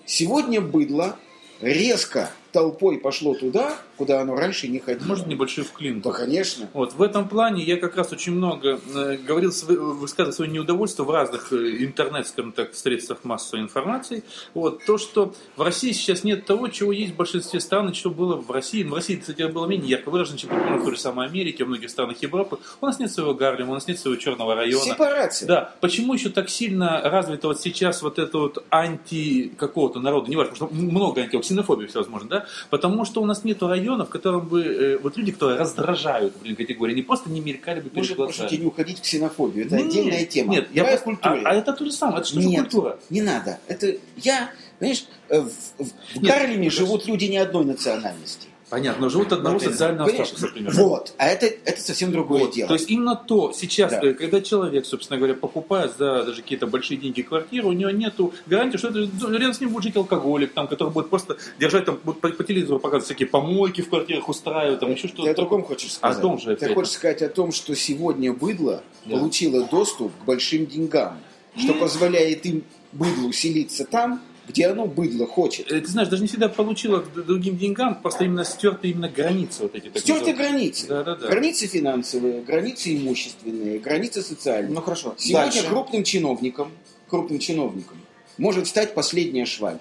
Сегодня 0.05 0.59
быдло 0.59 1.17
резко 1.61 2.31
толпой 2.55 2.99
пошло 2.99 3.35
туда, 3.35 3.77
куда 3.97 4.21
оно 4.21 4.33
раньше 4.33 4.69
не 4.69 4.79
ходило. 4.79 5.05
Может, 5.05 5.27
небольшой 5.27 5.65
вклин? 5.65 5.99
Да, 5.99 6.13
конечно. 6.13 6.69
Вот, 6.71 6.93
в 6.93 7.01
этом 7.01 7.27
плане 7.27 7.61
я 7.61 7.75
как 7.75 7.97
раз 7.97 8.13
очень 8.13 8.31
много 8.31 8.79
э, 8.95 9.17
говорил, 9.17 9.51
высказывал 9.67 10.31
свое 10.33 10.51
неудовольствие 10.51 11.05
в 11.05 11.11
разных 11.11 11.51
э, 11.51 11.83
интернет, 11.83 12.25
скажем 12.25 12.53
так, 12.53 12.73
средствах 12.73 13.25
массовой 13.25 13.61
информации. 13.61 14.23
Вот, 14.53 14.85
то, 14.85 14.97
что 14.97 15.35
в 15.57 15.61
России 15.63 15.91
сейчас 15.91 16.23
нет 16.23 16.45
того, 16.45 16.69
чего 16.69 16.93
есть 16.93 17.11
в 17.11 17.17
большинстве 17.17 17.59
стран, 17.59 17.89
и 17.89 17.93
что 17.93 18.09
было 18.09 18.37
в 18.37 18.49
России. 18.49 18.83
В 18.83 18.93
России, 18.93 19.17
кстати, 19.17 19.41
было 19.43 19.65
менее 19.65 19.89
ярко 19.89 20.09
выражено, 20.09 20.37
чем, 20.37 20.51
например, 20.51 20.79
в 20.79 20.83
той 20.85 20.95
же 20.95 21.01
самой 21.01 21.27
Америке, 21.27 21.65
в 21.65 21.67
многих 21.67 21.89
странах 21.89 22.21
Европы. 22.21 22.57
У 22.79 22.85
нас 22.85 22.99
нет 22.99 23.11
своего 23.11 23.33
Гарлема, 23.33 23.71
у 23.71 23.73
нас 23.73 23.85
нет 23.85 23.99
своего 23.99 24.17
черного 24.17 24.55
района. 24.55 24.85
Сепарация. 24.85 25.45
Да, 25.45 25.75
почему 25.81 26.13
еще 26.13 26.29
так 26.29 26.49
сильно 26.49 27.01
развито 27.01 27.49
вот 27.49 27.59
сейчас 27.59 28.01
вот 28.01 28.17
это 28.17 28.37
вот 28.37 28.63
анти 28.69 29.51
какого-то 29.57 29.99
народа, 29.99 30.29
не 30.29 30.37
важно, 30.37 30.53
потому 30.53 30.71
что 30.71 30.81
много 30.81 31.21
анти, 31.21 31.37
ксенофобии 31.37 31.87
всевозможно, 31.87 32.29
да, 32.29 32.44
потому 32.69 33.05
что 33.05 33.21
у 33.21 33.25
нас 33.25 33.43
нет 33.43 33.61
района, 33.63 34.05
в 34.05 34.09
котором 34.09 34.47
бы 34.47 34.63
э, 34.63 34.97
вот 34.97 35.17
люди, 35.17 35.31
которые 35.31 35.59
раздражают 35.59 36.35
определенные 36.35 36.65
категории, 36.65 36.93
они 36.93 37.01
просто 37.01 37.29
не 37.29 37.39
мелькали 37.41 37.81
бы 37.81 37.89
перед 37.89 38.15
глазами. 38.15 38.49
тебя 38.49 38.59
не 38.61 38.65
уходить 38.67 38.99
в 38.99 39.01
ксенофобию. 39.01 39.65
Это 39.65 39.77
Нет, 39.77 39.85
отдельная 39.87 40.25
тема. 40.25 40.51
Нет, 40.51 40.67
я 40.73 40.83
Давай 40.83 40.97
просто- 40.97 41.09
о 41.09 41.13
культуре. 41.29 41.41
А, 41.45 41.49
а 41.51 41.53
это 41.55 41.73
то 41.73 41.85
же 41.85 41.91
самое, 41.91 42.19
это 42.19 42.27
что 42.27 42.41
же 42.41 42.47
Нет, 42.47 42.61
культура? 42.63 42.97
не 43.09 43.21
надо. 43.21 43.59
Это 43.67 43.95
я, 44.17 44.51
знаешь, 44.79 45.05
э, 45.29 45.41
в, 45.41 45.47
в- 45.49 45.91
в 46.19 46.21
нет, 46.21 46.73
живут 46.73 47.07
люди 47.07 47.25
не 47.25 47.37
одной 47.37 47.65
национальности. 47.65 48.47
Понятно, 48.75 49.03
но 49.03 49.09
живут 49.09 49.31
одного 49.31 49.53
Например. 49.53 49.73
социального 49.73 50.07
Конечно. 50.09 50.25
статуса, 50.37 50.47
например. 50.47 50.73
Вот. 50.73 51.13
А 51.17 51.27
это, 51.27 51.45
это 51.45 51.79
совсем 51.81 52.11
другое 52.11 52.41
Вот. 52.41 52.53
дело. 52.53 52.67
То 52.67 52.73
есть 52.73 52.89
именно 52.89 53.15
то 53.15 53.53
сейчас, 53.53 53.91
Да. 53.93 54.01
э, 54.03 54.13
когда 54.13 54.41
человек, 54.41 54.85
собственно 54.85 55.17
говоря, 55.17 55.33
покупает 55.33 55.93
за 55.97 56.23
даже 56.23 56.41
какие-то 56.41 56.67
большие 56.67 56.97
деньги 56.97 57.21
квартиру, 57.21 57.69
у 57.69 57.71
него 57.71 57.89
нету 57.91 58.33
гарантии, 58.47 58.75
что 58.77 58.89
это, 58.89 59.07
ну, 59.21 59.31
рядом 59.31 59.53
с 59.53 59.61
ним 59.61 59.69
будет 59.69 59.83
жить 59.83 59.95
алкоголик, 59.95 60.51
там, 60.51 60.67
который 60.67 60.89
будет 60.91 61.09
просто 61.09 61.37
держать, 61.57 61.85
там, 61.85 61.97
будет 62.03 62.19
по, 62.19 62.27
по 62.29 62.43
телевизору 62.43 62.79
показывать 62.79 63.05
всякие 63.05 63.29
помойки 63.29 63.79
в 63.79 63.87
квартирах 63.87 64.27
устраивать, 64.27 64.81
там, 64.81 64.91
еще 64.91 65.03
Ты 65.03 65.13
что-то. 65.13 65.31
о 65.31 65.33
другом 65.35 65.63
хочешь 65.63 65.93
сказать? 65.93 66.17
О 66.17 66.21
том 66.21 66.37
же 66.37 66.55
Ты 66.57 66.73
хочешь 66.73 66.91
сказать 66.91 67.21
о 67.21 67.29
том, 67.29 67.53
что 67.53 67.73
сегодня 67.77 68.33
быдло 68.33 68.83
Да. 69.05 69.17
получило 69.17 69.65
доступ 69.65 70.11
к 70.21 70.25
большим 70.25 70.65
деньгам, 70.65 71.17
что 71.55 71.73
позволяет 71.75 72.45
им 72.45 72.63
быдлу 72.91 73.31
селиться 73.31 73.85
там, 73.85 74.21
где 74.47 74.67
оно 74.67 74.85
быдло 74.85 75.25
хочет. 75.25 75.71
Э, 75.71 75.81
Ты 75.81 75.87
знаешь, 75.87 76.09
даже 76.09 76.21
не 76.21 76.27
всегда 76.27 76.49
получила 76.49 76.99
к 76.99 77.13
другим 77.13 77.57
деньгам, 77.57 77.95
просто 77.95 78.25
именно 78.25 78.43
стерты 78.43 78.89
именно 78.89 79.09
границы 79.09 79.63
вот 79.63 79.75
эти. 79.75 79.95
Стерты 79.97 80.33
границы. 80.33 80.87
Да, 80.87 81.03
да, 81.03 81.15
да. 81.15 81.27
Границы 81.27 81.67
финансовые, 81.67 82.41
границы 82.41 82.95
имущественные, 82.95 83.79
границы 83.79 84.21
социальные. 84.21 84.73
Ну 84.73 84.81
хорошо. 84.81 85.15
Сегодня 85.17 85.51
Дальше. 85.51 85.67
крупным 85.67 86.03
чиновником, 86.03 86.71
крупным 87.07 87.39
чиновником 87.39 87.97
может 88.37 88.67
стать 88.67 88.93
последняя 88.93 89.45
шваль. 89.45 89.79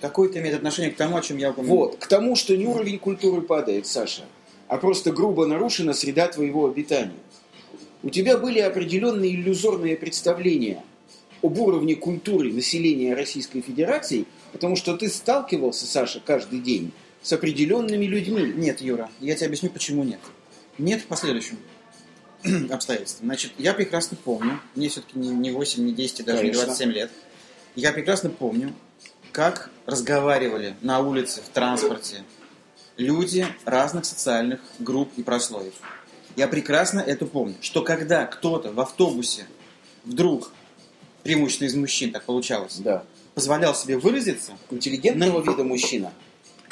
Какое 0.00 0.28
это 0.28 0.40
имеет 0.40 0.54
отношение 0.54 0.90
к 0.90 0.96
тому, 0.96 1.16
о 1.16 1.22
чем 1.22 1.38
я 1.38 1.50
упомянул? 1.50 1.76
Вот, 1.76 1.96
к 1.96 2.06
тому, 2.06 2.36
что 2.36 2.56
не 2.56 2.66
уровень 2.66 2.98
культуры 2.98 3.42
падает, 3.42 3.86
Саша, 3.86 4.22
а 4.68 4.78
просто 4.78 5.10
грубо 5.10 5.46
нарушена 5.46 5.92
среда 5.94 6.28
твоего 6.28 6.66
обитания. 6.66 7.12
У 8.02 8.10
тебя 8.10 8.36
были 8.36 8.60
определенные 8.60 9.34
иллюзорные 9.34 9.96
представления 9.96 10.84
об 11.42 11.58
уровне 11.58 11.94
культуры 11.94 12.52
населения 12.52 13.14
Российской 13.14 13.60
Федерации, 13.60 14.26
потому 14.52 14.76
что 14.76 14.96
ты 14.96 15.08
сталкивался, 15.08 15.86
Саша, 15.86 16.20
каждый 16.24 16.60
день 16.60 16.92
с 17.22 17.32
определенными 17.32 18.04
людьми. 18.04 18.52
Нет, 18.54 18.80
Юра, 18.80 19.10
я 19.20 19.34
тебе 19.34 19.46
объясню, 19.46 19.70
почему 19.70 20.04
нет. 20.04 20.20
Нет 20.78 21.04
по 21.06 21.16
следующим 21.16 21.58
обстоятельствам. 22.70 23.26
Значит, 23.26 23.52
я 23.58 23.74
прекрасно 23.74 24.16
помню, 24.22 24.60
мне 24.74 24.88
все-таки 24.88 25.18
не, 25.18 25.28
не 25.28 25.50
8, 25.50 25.84
не 25.84 25.92
10, 25.92 26.24
даже 26.24 26.38
не 26.38 26.50
Конечно. 26.50 26.66
27 26.66 26.92
лет. 26.92 27.10
Я 27.74 27.92
прекрасно 27.92 28.30
помню, 28.30 28.74
как 29.32 29.70
разговаривали 29.84 30.76
на 30.80 31.00
улице, 31.00 31.42
в 31.42 31.48
транспорте 31.48 32.24
люди 32.96 33.46
разных 33.64 34.04
социальных 34.04 34.60
групп 34.78 35.10
и 35.16 35.22
прослоев. 35.22 35.74
Я 36.36 36.48
прекрасно 36.48 37.00
это 37.00 37.26
помню, 37.26 37.56
что 37.60 37.82
когда 37.82 38.26
кто-то 38.26 38.72
в 38.72 38.80
автобусе 38.80 39.46
вдруг, 40.04 40.52
преимущественно 41.26 41.68
из 41.68 41.74
мужчин 41.74 42.12
так 42.12 42.24
получалось, 42.24 42.76
Да. 42.78 43.04
позволял 43.34 43.74
себе 43.74 43.98
выразиться, 43.98 44.52
Интеллигентного 44.70 45.40
вида 45.42 45.64
мужчина. 45.64 46.12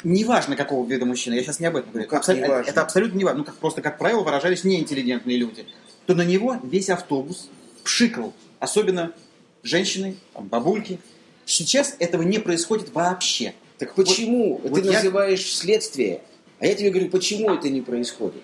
неважно 0.03 0.55
какого 0.55 0.87
вида 0.87 1.05
мужчины, 1.05 1.35
я 1.35 1.43
сейчас 1.43 1.59
не 1.59 1.65
об 1.67 1.75
этом 1.75 1.91
говорю, 1.91 2.07
как 2.07 2.19
Абсолютно- 2.19 2.45
неважно? 2.47 2.69
это 2.69 2.81
абсолютно 2.81 3.17
неважно, 3.17 3.39
ну 3.39 3.43
как 3.45 3.55
просто 3.55 3.81
как 3.81 3.97
правило 3.97 4.21
выражались 4.21 4.63
неинтеллигентные 4.63 5.37
люди, 5.37 5.65
то 6.05 6.13
на 6.15 6.23
него 6.23 6.57
весь 6.63 6.89
автобус 6.89 7.49
пшикал, 7.83 8.33
особенно 8.59 9.11
женщины, 9.63 10.15
там, 10.33 10.47
бабульки. 10.47 10.99
Сейчас 11.45 11.95
этого 11.99 12.21
не 12.23 12.39
происходит 12.39 12.93
вообще. 12.93 13.53
Так 13.77 13.93
почему 13.95 14.59
вот 14.63 14.81
ты 14.81 14.87
я- 14.87 14.93
называешь 14.93 15.45
следствие? 15.55 16.21
А 16.59 16.65
я 16.67 16.75
тебе 16.75 16.89
говорю, 16.91 17.09
почему 17.09 17.51
это 17.53 17.69
не 17.69 17.81
происходит? 17.81 18.43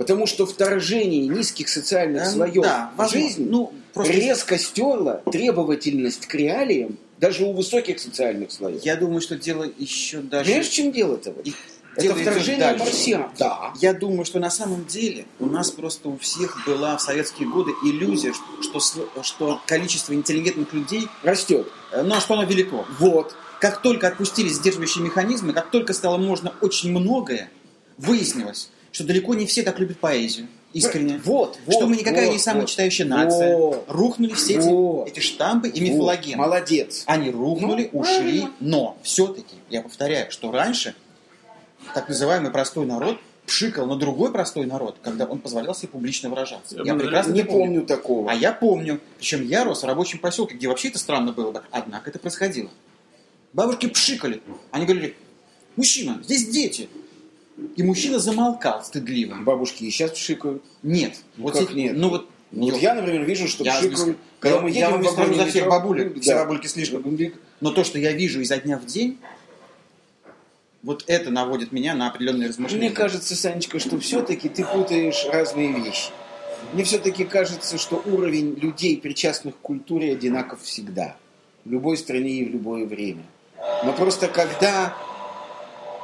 Потому 0.00 0.26
что 0.26 0.46
вторжение 0.46 1.26
низких 1.28 1.68
социальных 1.68 2.22
Эм, 2.22 2.28
слоев 2.30 2.62
да, 2.62 2.90
в 2.94 2.98
возможно. 2.98 3.28
жизнь 3.28 3.46
Ну, 3.50 3.70
просто- 3.92 4.14
резко 4.14 4.56
стерло 4.58 5.22
требовательность 5.30 6.24
к 6.26 6.34
реалиям 6.34 6.96
даже 7.18 7.44
у 7.44 7.52
высоких 7.52 8.00
социальных 8.00 8.50
слоев. 8.50 8.82
Я 8.82 8.96
думаю, 8.96 9.20
что 9.20 9.36
дело 9.36 9.70
еще 9.76 10.20
даже... 10.20 10.46
Понимаешь, 10.46 10.68
в 10.68 10.72
чем 10.72 10.90
дело-то? 10.90 11.32
вот? 11.32 11.46
И 11.46 11.52
Это 11.96 12.00
дело 12.02 12.14
вторжение 12.14 12.76
марсиан. 12.78 13.26
Да. 13.38 13.74
Я 13.78 13.92
думаю, 13.92 14.24
что 14.24 14.38
на 14.38 14.48
самом 14.48 14.86
деле 14.86 15.26
у 15.38 15.44
нас 15.44 15.70
просто 15.70 16.08
у 16.08 16.16
всех 16.16 16.56
была 16.66 16.96
в 16.96 17.02
советские 17.02 17.50
годы 17.50 17.72
иллюзия, 17.84 18.32
что, 18.62 18.80
что, 19.22 19.60
количество 19.66 20.14
интеллигентных 20.14 20.72
людей, 20.72 21.08
Растет. 21.22 21.68
э, 21.92 22.00
ну, 22.00 22.18
что 22.20 22.34
оно 22.38 22.44
велико. 22.44 22.86
Вот. 22.98 23.34
Как 23.60 23.82
только 23.82 24.08
отпустились 24.08 24.54
сдерживающие 24.54 25.04
механизмы, 25.04 25.52
как 25.52 25.70
только 25.70 25.92
стало 25.92 26.16
можно 26.16 26.54
очень 26.62 26.90
многое, 26.90 27.50
выяснилось, 27.98 28.70
что 28.92 29.04
далеко 29.04 29.34
не 29.34 29.46
все 29.46 29.62
так 29.62 29.78
любят 29.78 29.98
поэзию. 29.98 30.48
Искренне. 30.72 31.20
Вот, 31.24 31.58
вот, 31.66 31.74
что 31.74 31.86
мы 31.88 31.96
никакая 31.96 32.26
вот, 32.26 32.32
не 32.32 32.38
самая 32.38 32.62
вот. 32.62 32.70
читающая 32.70 33.04
нация. 33.04 33.56
Вот. 33.56 33.84
Рухнули 33.88 34.34
все 34.34 34.54
эти- 34.54 34.68
Вот. 34.68 35.08
эти, 35.08 35.18
штампы 35.18 35.68
и 35.68 35.72
Вот. 35.72 35.80
мифологемы. 35.80 36.36
Молодец. 36.44 37.02
Они 37.06 37.30
рухнули, 37.30 37.90
Ну, 37.92 37.98
ушли, 38.00 38.14
правильно. 38.20 38.52
но 38.60 38.98
все-таки, 39.02 39.56
я 39.68 39.82
повторяю, 39.82 40.30
что 40.30 40.52
раньше 40.52 40.94
так 41.92 42.08
называемый 42.08 42.52
простой 42.52 42.86
народ 42.86 43.18
пшикал 43.46 43.86
на 43.86 43.96
другой 43.96 44.30
простой 44.30 44.64
народ, 44.66 44.98
когда 45.02 45.24
он 45.24 45.40
позволял 45.40 45.74
себе 45.74 45.88
публично 45.88 46.28
выражаться. 46.30 46.76
Я 46.76 46.92
Я 46.92 46.94
прекрасно 46.94 47.32
Не 47.32 47.42
помню. 47.42 47.64
помню 47.64 47.82
такого. 47.86 48.30
А 48.30 48.34
я 48.34 48.52
помню, 48.52 49.00
причем 49.18 49.42
я 49.44 49.64
рос 49.64 49.82
в 49.82 49.86
рабочем 49.86 50.20
поселке, 50.20 50.54
где 50.54 50.68
вообще 50.68 50.86
это 50.88 51.00
странно 51.00 51.32
было 51.32 51.50
бы, 51.50 51.62
однако 51.72 52.10
это 52.10 52.20
происходило. 52.20 52.70
Бабушки 53.52 53.88
пшикали, 53.88 54.40
они 54.70 54.84
говорили, 54.86 55.16
мужчина, 55.74 56.20
здесь 56.22 56.46
дети. 56.46 56.88
И 57.76 57.82
мужчина 57.82 58.18
замолкал 58.18 58.82
стыдливо. 58.84 59.36
Бабушки 59.36 59.84
и 59.84 59.90
сейчас 59.90 60.12
пшикают. 60.12 60.62
Нет. 60.82 61.16
Вот 61.36 61.54
как 61.58 61.72
нет? 61.74 61.96
Ну 61.96 62.08
вот, 62.10 62.28
Ну, 62.50 62.70
вот 62.70 62.80
я, 62.80 62.94
например, 62.94 63.22
вижу, 63.24 63.46
что 63.48 63.64
Я 63.64 63.78
пшикают. 63.78 64.06
не- 64.08 64.14
Когда 64.40 64.60
мы 64.60 64.70
я 64.70 64.76
едем 64.86 64.90
вам 64.92 65.00
в 65.00 65.04
не 65.04 65.10
скажу 65.10 65.34
за 65.34 65.46
всех 65.46 65.68
бабулек, 65.68 66.14
да. 66.14 66.20
все 66.20 66.34
бабульки 66.36 66.66
слишком. 66.66 67.18
Но 67.60 67.70
то, 67.72 67.84
что 67.84 67.98
я 67.98 68.12
вижу 68.12 68.40
изо 68.40 68.56
дня 68.56 68.78
в 68.78 68.86
день, 68.86 69.18
вот 70.82 71.04
это 71.06 71.30
наводит 71.30 71.72
меня 71.72 71.94
на 71.94 72.08
определенные 72.08 72.48
размышления. 72.48 72.86
Мне 72.88 72.96
кажется, 72.96 73.36
Санечка, 73.36 73.78
что 73.78 73.98
все-таки 74.00 74.48
ты 74.48 74.64
путаешь 74.64 75.26
разные 75.30 75.72
вещи. 75.72 76.10
Мне 76.72 76.84
все-таки 76.84 77.24
кажется, 77.24 77.78
что 77.78 78.02
уровень 78.06 78.54
людей, 78.54 78.96
причастных 78.98 79.56
к 79.56 79.60
культуре, 79.60 80.12
одинаков 80.12 80.62
всегда. 80.62 81.16
В 81.64 81.70
любой 81.70 81.96
стране 81.98 82.30
и 82.38 82.44
в 82.46 82.50
любое 82.50 82.86
время. 82.86 83.22
Но 83.84 83.92
просто 83.92 84.28
когда 84.28 84.94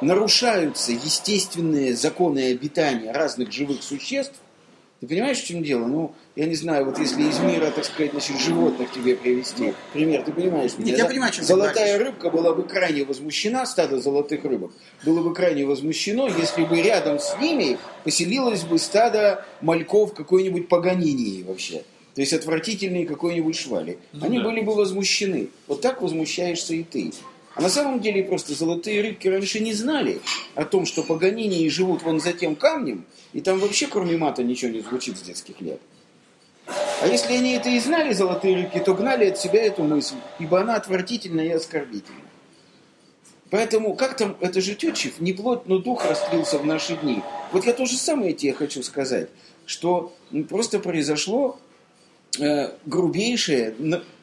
нарушаются 0.00 0.92
естественные 0.92 1.94
законы 1.94 2.50
обитания 2.52 3.12
разных 3.12 3.52
живых 3.52 3.82
существ, 3.82 4.34
ты 5.00 5.06
понимаешь, 5.08 5.38
в 5.38 5.44
чем 5.46 5.62
дело? 5.62 5.86
Ну, 5.86 6.14
я 6.36 6.46
не 6.46 6.54
знаю, 6.54 6.86
вот 6.86 6.98
если 6.98 7.22
из 7.24 7.38
мира, 7.38 7.70
так 7.70 7.84
сказать, 7.84 8.12
значит, 8.12 8.38
животных 8.40 8.90
тебе 8.92 9.14
привести 9.14 9.74
пример, 9.92 10.22
ты 10.22 10.32
понимаешь? 10.32 10.72
меня, 10.78 10.92
Нет, 10.92 10.98
я 10.98 11.04
да? 11.04 11.10
понимаю, 11.10 11.32
чем 11.32 11.40
ты 11.42 11.46
Золотая 11.48 11.88
говоришь. 11.98 12.06
рыбка 12.06 12.30
была 12.30 12.54
бы 12.54 12.62
крайне 12.62 13.04
возмущена, 13.04 13.66
стадо 13.66 14.00
золотых 14.00 14.44
рыбок, 14.44 14.72
было 15.04 15.22
бы 15.22 15.34
крайне 15.34 15.66
возмущено, 15.66 16.28
если 16.28 16.64
бы 16.64 16.80
рядом 16.80 17.18
с 17.18 17.36
ними 17.38 17.76
поселилось 18.04 18.62
бы 18.64 18.78
стадо 18.78 19.44
мальков 19.60 20.14
какой-нибудь 20.14 20.68
погонинии 20.68 21.42
вообще. 21.42 21.84
То 22.14 22.22
есть 22.22 22.32
отвратительные 22.32 23.04
какой-нибудь 23.06 23.54
швали. 23.54 23.98
Ну 24.14 24.24
Они 24.24 24.38
да. 24.38 24.44
были 24.44 24.62
бы 24.62 24.74
возмущены. 24.74 25.50
Вот 25.66 25.82
так 25.82 26.00
возмущаешься 26.00 26.72
и 26.72 26.82
ты. 26.82 27.12
А 27.56 27.62
на 27.62 27.70
самом 27.70 28.00
деле 28.00 28.22
просто 28.22 28.54
золотые 28.54 29.00
рыбки 29.00 29.28
раньше 29.28 29.60
не 29.60 29.72
знали 29.72 30.20
о 30.54 30.66
том, 30.66 30.84
что 30.84 31.02
погонинии 31.02 31.66
живут 31.68 32.02
вон 32.02 32.20
за 32.20 32.34
тем 32.34 32.54
камнем, 32.54 33.06
и 33.32 33.40
там 33.40 33.58
вообще 33.58 33.86
кроме 33.86 34.18
мата 34.18 34.44
ничего 34.44 34.70
не 34.70 34.80
звучит 34.80 35.16
с 35.16 35.22
детских 35.22 35.60
лет. 35.62 35.80
А 37.00 37.06
если 37.06 37.32
они 37.32 37.52
это 37.52 37.70
и 37.70 37.78
знали, 37.80 38.12
золотые 38.12 38.56
рыбки, 38.56 38.78
то 38.78 38.92
гнали 38.92 39.30
от 39.30 39.38
себя 39.38 39.62
эту 39.64 39.84
мысль, 39.84 40.16
ибо 40.38 40.60
она 40.60 40.76
отвратительна 40.76 41.40
и 41.40 41.48
оскорбительна. 41.48 42.20
Поэтому, 43.48 43.94
как 43.94 44.16
там, 44.16 44.36
это 44.40 44.60
же 44.60 44.74
Тютчев, 44.74 45.18
не 45.20 45.32
плоть, 45.32 45.66
но 45.66 45.78
дух 45.78 46.04
растлился 46.04 46.58
в 46.58 46.66
наши 46.66 46.96
дни. 46.96 47.22
Вот 47.52 47.64
я 47.64 47.72
то 47.72 47.86
же 47.86 47.96
самое 47.96 48.34
тебе 48.34 48.52
хочу 48.52 48.82
сказать, 48.82 49.30
что 49.64 50.12
просто 50.50 50.78
произошло 50.78 51.58
э, 52.38 52.72
грубейшее, 52.84 53.74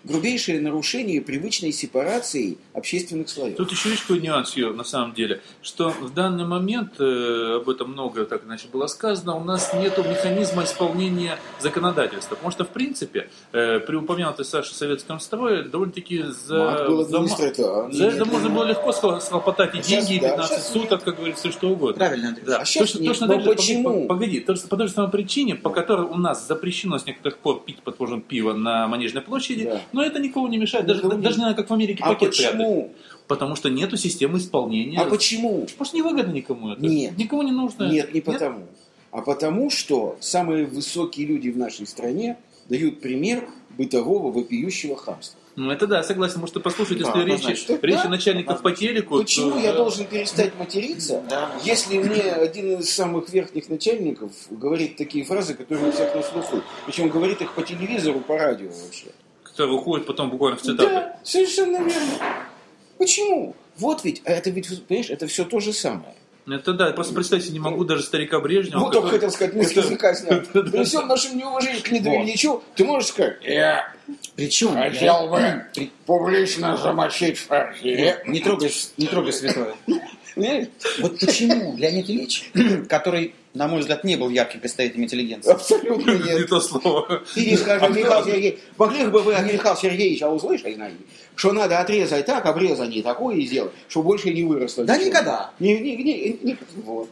грубейшее 0.04 0.60
нарушение 0.60 1.22
привычной 1.22 1.72
сепарации 1.72 2.58
общественных 2.74 3.30
слоев. 3.30 3.56
Тут 3.56 3.72
еще 3.72 3.90
есть 3.90 4.02
такой 4.02 4.20
нюанс, 4.20 4.56
Юр, 4.56 4.74
на 4.74 4.84
самом 4.84 5.14
деле, 5.14 5.42
что 5.62 5.90
в 5.90 6.14
данный 6.14 6.46
момент, 6.46 7.00
э, 7.00 7.58
об 7.62 7.70
этом 7.70 7.92
много 7.92 8.26
так 8.26 8.44
иначе 8.46 8.68
было 8.72 8.88
сказано, 8.88 9.36
у 9.36 9.44
нас 9.44 9.74
нет 9.74 9.98
механизма 9.98 10.64
исполнения 10.66 11.38
законодательства. 11.60 12.36
Потому 12.36 12.52
что, 12.52 12.66
в 12.66 12.70
принципе, 12.70 13.30
э, 13.52 13.80
при 13.80 13.96
упомянутой 13.96 14.46
Саше 14.46 14.74
советском 14.76 15.20
строе 15.20 15.64
довольно-таки 15.64 16.24
за, 16.24 16.58
Мат 16.58 16.88
был 16.88 17.06
за, 17.06 17.12
ма- 17.20 17.24
администратор. 17.26 17.92
за 17.94 18.06
это 18.08 18.26
можно 18.26 18.50
было 18.50 18.64
легко 18.66 18.92
схлопотать 18.92 19.76
и 19.76 19.80
А 19.80 19.82
деньги, 19.82 20.16
и 20.16 20.20
да, 20.20 20.30
15 20.32 20.56
щас 20.58 20.72
суток, 20.74 21.04
как 21.04 21.16
говорится, 21.16 21.52
что 21.52 21.70
угодно. 21.70 21.96
Правильно, 21.98 22.30
Андрей. 22.30 22.46
Да, 22.46 22.58
А 22.60 22.66
щас 22.66 22.92
точно, 22.92 23.00
нет. 23.04 23.08
точно 23.12 23.28
Но 23.28 23.34
так 23.36 23.44
же, 23.44 23.50
почему? 23.50 24.08
Погоди, 24.08 24.40
погоди, 24.42 24.68
по 24.70 24.78
той 24.78 24.88
же 24.88 24.94
самой 24.94 25.12
причине, 25.12 25.56
по 25.56 25.70
которой 25.70 26.06
у 26.08 26.16
нас 26.18 26.48
запрещено 26.48 26.98
с 26.98 27.06
некоторых 27.06 27.38
пор 27.38 27.64
пить, 27.66 27.78
предположим, 27.84 28.22
пиво 28.22 28.54
на 28.54 28.88
Манежной 28.88 29.22
площади, 29.22 29.64
Да. 29.66 29.82
Но 29.94 30.04
это 30.04 30.20
никого 30.20 30.48
не 30.48 30.58
мешает, 30.58 30.86
даже, 30.86 31.00
Никого 31.00 31.14
не- 31.16 31.22
даже 31.24 31.38
не 31.38 31.44
надо, 31.44 31.56
как 31.56 31.70
в 31.70 31.74
Америке, 31.74 32.04
А 32.04 32.10
пакет 32.10 32.32
прятать. 32.36 32.52
почему? 32.52 32.92
Потому 33.28 33.56
что 33.56 33.70
нету 33.70 33.96
системы 33.98 34.38
исполнения. 34.40 35.00
А 35.00 35.06
почему? 35.06 35.66
Может, 35.80 35.94
невыгодно 35.94 36.32
никому 36.32 36.72
это? 36.72 36.82
Нет. 36.86 37.18
Никому 37.18 37.44
не 37.44 37.52
нужно. 37.52 37.84
Нет, 37.90 38.14
не 38.14 38.22
потому. 38.22 38.68
А 39.12 39.22
потому, 39.22 39.70
что 39.70 40.18
самые 40.20 40.66
высокие 40.66 41.28
люди 41.28 41.50
в 41.50 41.58
нашей 41.58 41.86
стране 41.88 42.38
дают 42.68 43.00
пример 43.00 43.48
бытового 43.78 44.32
вопиющего 44.32 44.96
хамства. 44.96 45.40
Ну, 45.56 45.70
это 45.70 45.86
да, 45.86 46.02
согласен. 46.02 46.40
Может, 46.40 46.62
послушать, 46.64 46.98
Да, 46.98 47.06
если 47.10 47.20
речи, 47.20 47.34
однозначно. 47.44 47.80
речи 47.86 48.04
Да, 48.04 48.10
начальников 48.10 48.62
по 48.64 48.72
телеку. 48.72 49.18
Почему 49.20 49.52
то, 49.52 49.60
я 49.60 49.72
да. 49.72 49.78
должен 49.78 50.06
перестать 50.08 50.58
материться, 50.58 51.24
Да. 51.30 51.52
если 51.64 52.00
мне 52.00 52.24
один 52.32 52.80
из 52.80 52.90
самых 52.90 53.30
верхних 53.30 53.70
начальников 53.70 54.32
говорит 54.50 54.96
такие 54.96 55.24
фразы, 55.24 55.54
которые 55.54 55.90
у 55.90 55.92
всех 55.92 56.16
на 56.16 56.24
слуху? 56.24 56.62
Причем 56.88 57.10
говорит 57.10 57.42
их 57.42 57.54
по 57.54 57.62
телевизору, 57.62 58.20
по 58.22 58.36
радио 58.36 58.70
вообще. 58.70 59.08
Который 59.56 59.76
уходит 59.76 60.08
потом 60.08 60.30
буквально 60.30 60.58
в 60.58 60.62
цитаты. 60.62 60.90
Да, 60.90 61.20
совершенно 61.24 61.78
верно. 61.78 62.46
Почему? 62.98 63.56
Вот 63.78 64.04
ведь, 64.04 64.22
а 64.26 64.32
это 64.32 64.50
ведь, 64.50 64.68
понимаешь, 64.88 65.10
это 65.10 65.28
все 65.28 65.46
то 65.46 65.60
же 65.60 65.74
самое. 65.74 66.16
Это 66.46 66.74
да, 66.74 66.92
просто 66.92 67.14
представить 67.14 67.46
себе 67.46 67.54
не 67.54 67.60
могу 67.60 67.86
даже 67.86 68.04
старика 68.04 68.40
Брежнева. 68.40 68.80
Вот 68.82 68.92
только 68.92 69.10
хотел 69.10 69.32
сказать, 69.32 69.54
мы 69.54 69.64
с 69.64 69.72
языка 69.72 70.14
снял. 70.14 70.42
При 70.54 70.84
всем 70.84 71.08
нашем 71.08 71.38
неуважении 71.38 71.80
к 71.80 71.90
Вот. 71.90 72.26
Ильичу, 72.26 72.64
ты 72.76 72.84
можешь 72.84 73.10
сказать, 73.10 73.38
я 73.44 73.94
Причем, 74.36 74.74
хотел 74.74 75.30
бы 75.30 75.64
публично 76.06 76.76
замочить 76.76 77.38
в 77.38 77.50
архиве. 77.52 78.22
не 78.28 78.42
трогай, 78.42 78.72
не 78.98 79.08
трогай 79.08 79.32
святое. 79.32 79.76
Понимаешь? 80.36 80.68
Вот 81.00 81.20
почему 81.20 81.76
Леонид 81.78 82.10
Ильич, 82.10 82.50
который, 82.90 83.36
на 83.54 83.68
мой 83.68 83.82
взгляд, 83.82 84.04
не 84.04 84.16
был 84.16 84.30
ярким 84.30 84.60
представителем 84.60 85.04
интеллигенции, 85.04 85.52
Абсолютно 85.52 86.12
Не 86.12 86.24
нет. 86.40 86.50
то 86.50 86.60
слово. 86.60 87.24
Или, 87.36 87.56
скажем, 87.56 87.96
Михаил 87.96 88.26
Сергеевич, 88.26 88.60
могли 88.78 89.06
бы 89.08 89.22
вы 89.22 89.34
от 89.36 89.52
Михаила 89.52 89.78
Сергеевича 89.78 90.30
услышать, 90.30 90.78
Наиль, 90.78 90.98
что 91.36 91.52
надо 91.52 91.80
отрезать 91.80 92.26
так, 92.26 92.46
обрезание 92.46 93.04
такое 93.04 93.40
сделать, 93.42 93.72
чтобы 93.88 94.08
больше 94.08 94.34
не 94.34 94.44
выросло. 94.44 94.86
Да 94.86 94.98
никогда. 94.98 95.52
Не, 95.60 95.78
не, 95.80 95.96
не, 95.98 96.38
не- 96.42 96.58
вот. 96.84 97.10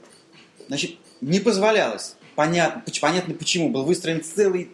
значит, 0.68 0.96
не 1.22 1.40
позволялось. 1.40 2.16
Понятно, 2.36 2.82
понятно 3.02 3.34
почему. 3.36 3.70
Был 3.70 3.84
выстроен 3.84 4.24
целый, 4.24 4.70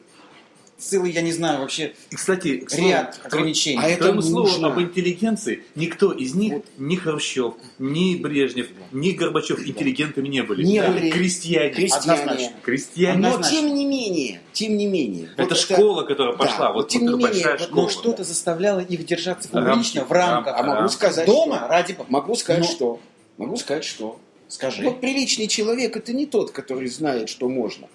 целый, 0.78 1.12
я 1.12 1.22
не 1.22 1.32
знаю, 1.32 1.60
вообще 1.60 1.94
И, 2.12 2.16
кстати, 2.16 2.58
к 2.60 2.70
слову, 2.70 2.90
ряд 2.90 3.20
ограничений. 3.24 3.80
А 3.82 3.88
это 3.88 4.22
слову 4.22 4.48
нужно. 4.48 4.68
об 4.68 4.80
интеллигенции, 4.80 5.64
никто 5.76 6.12
из 6.12 6.36
них, 6.36 6.62
ни 6.78 6.96
Хрущев, 6.96 7.56
ни 7.80 8.16
Брежнев, 8.16 8.68
ни 8.92 9.12
Горбачев 9.12 9.66
интеллигентами 9.66 10.28
не 10.28 10.44
были. 10.44 10.64
Не 10.64 10.82
Да. 10.82 10.92
были. 10.92 11.10
Крестьяне. 11.10 11.70
Крестьяне. 11.72 12.22
Однозначно. 12.22 12.56
Крестьяне. 12.62 13.18
Но 13.20 13.28
Однозначно. 13.30 13.60
тем 13.60 13.76
не 13.76 13.86
менее, 13.86 14.42
тем 14.54 14.78
не 14.78 14.86
менее. 14.88 15.30
Это 15.38 15.50
вот 15.50 15.58
школа, 15.58 16.04
которая 16.04 16.36
да, 16.38 16.44
пошла. 16.46 16.68
вот 16.72 16.76
вот, 16.84 16.88
тем 16.90 17.02
вот 17.02 17.08
не 17.12 17.16
менее, 17.18 17.32
большая 17.34 17.58
вот- 17.58 17.62
школа. 17.68 17.84
Но 17.84 17.90
что-то 17.90 18.24
заставляло 18.24 18.80
их 18.80 19.06
держаться 19.06 19.50
публично, 19.50 20.06
в 20.06 20.12
рамках. 20.12 20.56
А 20.58 20.64
могу 20.64 20.90
сказать, 20.90 21.26
Дома, 21.26 21.58
что? 21.58 21.68
ради 21.68 21.94
бога. 21.94 22.10
Могу 22.12 22.36
сказать, 22.36 22.64
Но- 22.64 22.70
что? 22.70 23.00
Могу 23.38 23.56
сказать, 23.58 23.84
что? 23.84 24.20
Скажи. 24.48 24.84
Вот 24.84 25.02
приличный 25.02 25.48
человек 25.48 25.98
это 25.98 26.14
не 26.14 26.26
тот, 26.26 26.52
который 26.52 26.88
знает, 26.88 27.28
что 27.30 27.50
можно. 27.50 27.88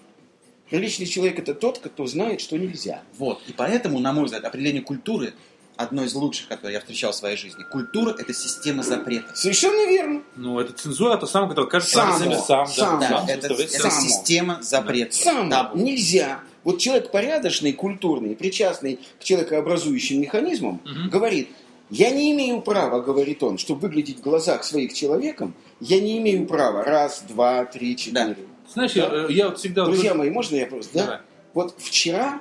Приличный 0.73 1.05
человек 1.07 1.38
это 1.38 1.55
тот, 1.55 1.79
кто 1.81 2.07
знает, 2.07 2.41
что 2.41 2.57
нельзя. 2.57 3.02
Вот. 3.19 3.43
И 3.47 3.52
поэтому, 3.52 3.99
на 4.00 4.12
мой 4.14 4.25
взгляд, 4.25 4.43
определение 4.45 4.81
культуры 4.83 5.35
одно 5.76 6.02
из 6.05 6.14
лучших, 6.14 6.49
которое 6.49 6.73
я 6.73 6.81
встречал 6.81 7.12
в 7.12 7.14
своей 7.14 7.37
жизни. 7.37 7.62
Культура– 7.71 8.14
это 8.19 8.33
система 8.33 8.83
запретов. 8.83 9.37
Совершенно 9.37 9.87
верно. 9.87 10.23
Ну, 10.37 10.59
это 10.61 10.73
цензура, 10.73 11.19
то 11.19 11.26
самое, 11.26 11.50
которое 11.50 11.69
кажется 11.69 11.95
Само, 11.97 12.19
сам, 12.19 12.33
сам, 12.43 12.67
само. 12.67 13.00
да, 13.00 13.09
Да, 13.11 13.19
сам, 13.19 13.29
это, 13.29 13.47
это 13.52 13.69
Само. 13.91 14.00
система 14.00 14.59
запретов. 14.62 15.14
Сам 15.14 15.50
Табу. 15.50 15.79
нельзя. 15.79 16.41
Вот 16.64 16.79
человек 16.79 17.11
порядочный, 17.11 17.75
культурный, 17.75 18.35
причастный 18.35 18.99
к 19.21 19.25
человекообразующим 19.25 20.21
механизмам, 20.23 20.81
Мгм. 20.87 21.11
говорит, 21.11 21.50
я 21.91 22.09
не 22.11 22.33
имею 22.33 22.62
права, 22.62 23.00
говорит 23.00 23.43
он, 23.43 23.59
чтобы 23.59 23.83
выглядеть 23.83 24.21
в 24.21 24.23
глазах 24.23 24.64
своих 24.64 24.95
человеком, 24.95 25.55
я 25.81 26.00
не 26.00 26.17
имею 26.19 26.47
права. 26.47 26.83
Раз, 26.85 27.25
два, 27.29 27.67
три, 27.67 27.97
четыре. 27.97 28.37
Знаешь, 28.73 28.93
Да. 28.95 29.00
я, 29.00 29.26
я 29.29 29.49
вот 29.49 29.59
всегда... 29.59 29.85
Друзья 29.85 30.14
мои, 30.14 30.31
можно 30.31 30.57
я 30.57 30.67
просто, 30.67 30.95
да? 30.95 31.05
Давай. 31.05 31.19
Вот 31.55 31.75
вчера 31.79 32.41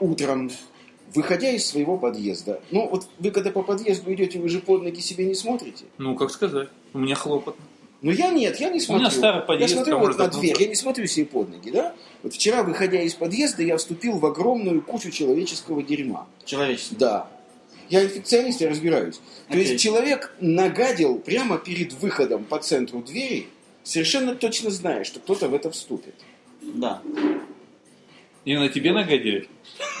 утром, 0.00 0.50
выходя 1.14 1.50
из 1.50 1.66
своего 1.66 1.96
подъезда, 1.96 2.60
ну 2.70 2.88
вот 2.88 3.06
вы 3.18 3.30
когда 3.30 3.50
по 3.50 3.62
подъезду 3.62 4.12
идете, 4.12 4.38
вы 4.38 4.48
же 4.48 4.60
под 4.60 4.82
ноги 4.82 5.00
себе 5.00 5.24
не 5.24 5.34
смотрите. 5.34 5.84
Ну, 5.98 6.14
как 6.14 6.30
сказать, 6.30 6.68
у 6.92 6.98
меня 6.98 7.14
хлопот. 7.14 7.56
Ну 8.02 8.10
я 8.10 8.30
нет, 8.30 8.58
я 8.60 8.70
не 8.70 8.80
смотрю. 8.80 9.02
меня 9.02 9.10
старый 9.10 9.42
подъезд, 9.42 9.70
я 9.74 9.76
смотрю 9.76 9.98
там 9.98 10.06
вот 10.06 10.18
на 10.18 10.28
дверь, 10.28 10.56
я 10.58 10.68
не 10.68 10.74
смотрю 10.74 11.06
себе 11.06 11.26
под 11.26 11.50
ноги, 11.50 11.70
да? 11.70 11.94
Вот 12.22 12.32
вчера, 12.32 12.62
выходя 12.62 13.00
из 13.02 13.14
подъезда, 13.14 13.62
я 13.62 13.76
вступил 13.76 14.18
в 14.18 14.24
огромную 14.24 14.80
кучу 14.82 15.10
человеческого 15.10 15.82
дерьма. 15.82 16.26
Человечество. 16.44 16.96
Да. 16.98 17.28
Я 17.90 18.04
инфекционист, 18.04 18.60
я 18.60 18.70
разбираюсь. 18.70 19.16
То 19.16 19.22
Окей. 19.54 19.64
есть 19.64 19.82
человек 19.82 20.34
нагадил 20.40 21.18
прямо 21.18 21.58
перед 21.58 21.92
выходом 21.94 22.44
по 22.44 22.58
центру 22.58 23.00
двери, 23.02 23.48
совершенно 23.90 24.36
точно 24.36 24.70
зная, 24.70 25.04
что 25.04 25.18
кто-то 25.18 25.48
в 25.48 25.54
это 25.54 25.70
вступит. 25.70 26.14
Да. 26.62 27.02
Именно 28.44 28.68
тебе 28.68 28.92
нагодили? 28.92 29.48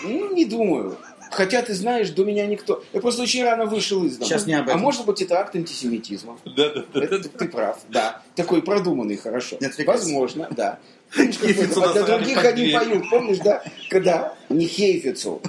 Ну, 0.04 0.32
не 0.32 0.44
думаю. 0.44 0.96
Хотя 1.32 1.62
ты 1.62 1.74
знаешь, 1.74 2.10
до 2.10 2.24
меня 2.24 2.46
никто... 2.46 2.82
Я 2.92 3.00
просто 3.00 3.22
очень 3.22 3.44
рано 3.44 3.66
вышел 3.66 4.04
из 4.04 4.16
дома. 4.16 4.28
Сейчас 4.28 4.46
не 4.46 4.54
об 4.54 4.68
этом. 4.68 4.80
А 4.80 4.82
может 4.82 5.06
быть, 5.06 5.22
это 5.22 5.38
акт 5.38 5.54
антисемитизма. 5.54 6.38
Да, 6.44 6.70
да, 6.70 6.84
да. 6.92 7.04
Это 7.04 7.28
ты 7.28 7.48
прав, 7.48 7.78
да. 7.88 8.22
Такой 8.34 8.62
продуманный, 8.62 9.16
хорошо. 9.16 9.58
Возможно, 9.84 10.48
да. 10.50 10.78
Помнишь, 11.14 11.38
а 11.76 11.92
для 11.92 12.02
других 12.02 12.44
они 12.44 12.72
поют, 12.72 13.10
помнишь, 13.10 13.38
да? 13.38 13.62
Когда 13.88 14.34
не 14.48 14.66
Хейфицу, 14.66 15.40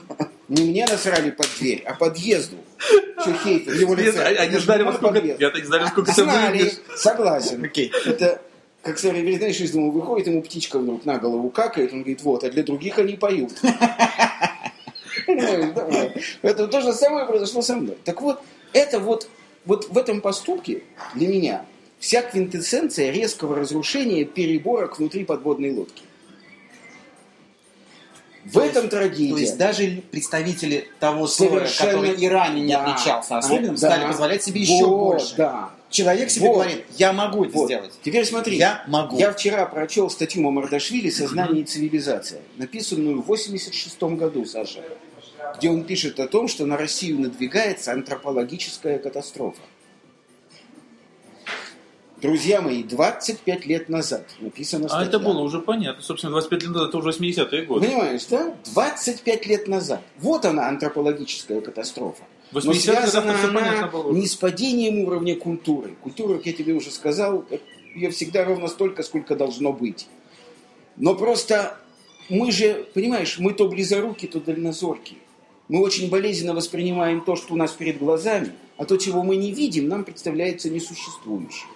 не 0.52 0.64
мне 0.64 0.86
насрали 0.86 1.32
под 1.32 1.48
дверь, 1.60 1.82
а 1.86 1.94
подъезду. 1.94 2.58
Что 2.78 3.34
Хейфиц? 3.34 3.74
Его 3.74 3.96
лице. 3.96 4.22
они 4.22 4.58
знали, 4.58 4.84
во 4.84 4.94
сколько... 4.94 5.22
так 5.22 5.66
знали, 5.66 5.86
сколько 5.88 6.14
ты 6.14 6.24
Знали, 6.24 6.74
согласен. 6.96 7.64
Окей. 7.64 7.92
Это 8.06 8.42
как 8.84 8.98
старый 9.00 9.38
знаешь, 9.38 9.62
из 9.62 9.72
дома 9.72 9.92
выходит, 9.92 10.28
ему 10.28 10.42
птичка 10.42 10.80
вдруг 10.80 11.06
на 11.06 11.18
голову 11.20 11.50
какает, 11.50 11.94
он 11.94 12.00
говорит, 12.00 12.24
вот, 12.24 12.44
а 12.44 12.50
для 12.50 12.64
других 12.64 12.98
они 12.98 13.16
поют. 13.16 13.52
Вот. 15.28 16.12
Это 16.42 16.68
то 16.68 16.82
же 16.82 16.94
самое 16.94 17.26
произошло 17.26 17.62
со 17.62 17.76
мной. 17.76 17.98
Так 18.04 18.22
вот, 18.22 18.42
это 18.74 19.00
вот, 19.00 19.30
вот 19.66 19.88
в 19.90 19.98
этом 19.98 20.20
поступке 20.20 20.84
для 21.14 21.28
меня 21.28 21.66
вся 22.00 22.22
квинтэссенция 22.24 23.12
резкого 23.12 23.56
разрушения 23.56 24.26
переборок 24.26 24.98
внутри 25.00 25.24
подводной 25.24 25.72
лодки. 25.72 26.04
В 28.46 28.58
этом 28.58 28.90
трагедия. 28.90 29.34
То 29.34 29.40
есть 29.40 29.58
даже 29.58 30.02
представители 30.12 30.88
того 31.00 31.28
слоя, 31.28 31.66
Совершенно- 31.68 31.92
который 31.92 32.14
и 32.16 32.28
ранее 32.28 32.64
не 32.66 32.74
Да. 32.74 32.84
отличался 32.94 33.38
особенным, 33.38 33.76
Да. 33.76 33.88
стали 33.90 34.08
позволять 34.08 34.44
себе 34.44 34.62
еще 34.62 34.86
Вот, 34.86 34.98
больше. 35.18 35.36
Да. 35.38 35.70
Человек 35.90 36.30
себе 36.30 36.48
Вот. 36.48 36.54
говорит, 36.54 36.86
я 36.98 37.12
могу 37.14 37.44
это 37.46 37.54
Вот. 37.58 37.66
сделать. 37.66 37.92
Теперь 38.02 38.26
смотри. 38.26 38.58
Я 38.58 38.84
могу. 38.88 39.18
Я 39.18 39.34
вчера 39.34 39.66
прочел 39.66 40.10
статью 40.10 40.42
Мамардашвили 40.44 41.10
«Сознание 41.10 41.64
и 41.64 41.66
цивилизация», 41.66 42.42
написанную 42.58 43.22
в 43.22 43.26
86 43.26 44.16
году, 44.16 44.46
Саша, 44.46 44.80
где 45.58 45.70
он 45.70 45.84
пишет 45.84 46.20
о 46.22 46.28
том, 46.28 46.48
что 46.48 46.66
на 46.66 46.78
Россию 46.78 47.20
надвигается 47.20 47.92
антропологическая 47.92 49.00
катастрофа. 49.00 49.60
Друзья 52.22 52.62
мои, 52.62 52.84
25 52.84 53.66
лет 53.66 53.90
назад 53.90 54.28
написана 54.40 54.86
А 54.86 54.90
статья. 54.90 55.08
это 55.08 55.20
было 55.20 55.40
уже 55.42 55.60
понятно. 55.60 56.04
Собственно, 56.04 56.32
25 56.32 56.62
лет 56.64 56.72
назад, 56.72 56.90
это 56.90 56.98
уже 57.00 57.10
80-е 57.10 57.66
годы. 57.66 57.88
Понимаешь, 57.88 58.26
да? 58.30 58.56
25 58.74 59.46
лет 59.48 59.68
назад. 59.68 60.02
Вот 60.20 60.46
она, 60.46 60.68
антропологическая 60.68 61.62
катастрофа. 61.62 62.24
Но 62.52 62.60
80-х 62.60 62.94
годах 62.94 63.10
связана 63.10 63.70
она 63.70 63.88
было. 63.88 64.12
не 64.14 64.28
с 64.28 64.36
падением 64.36 65.00
уровня 65.00 65.36
культуры. 65.36 65.96
Культура, 66.04 66.38
как 66.38 66.46
я 66.46 66.54
тебе 66.54 66.74
уже 66.74 66.92
сказал, 66.92 67.44
ее 67.96 68.12
всегда 68.12 68.46
ровно 68.46 68.68
столько, 68.68 69.02
сколько 69.02 69.36
должно 69.36 69.74
быть. 69.74 70.08
Но 70.98 71.16
просто 71.16 71.78
мы 72.30 72.52
же, 72.52 72.86
понимаешь, 72.94 73.40
мы 73.40 73.54
то 73.54 73.68
близоруки, 73.68 74.28
то 74.28 74.40
дальнозорки. 74.40 75.18
Мы 75.70 75.82
очень 75.82 76.10
болезненно 76.10 76.54
воспринимаем 76.54 77.22
то, 77.22 77.36
что 77.36 77.54
у 77.54 77.58
нас 77.58 77.72
перед 77.72 77.98
глазами, 77.98 78.52
а 78.78 78.86
то, 78.86 78.98
чего 78.98 79.24
мы 79.24 79.38
не 79.38 79.52
видим, 79.52 79.88
нам 79.88 80.04
представляется 80.04 80.70
несуществующим. 80.70 81.68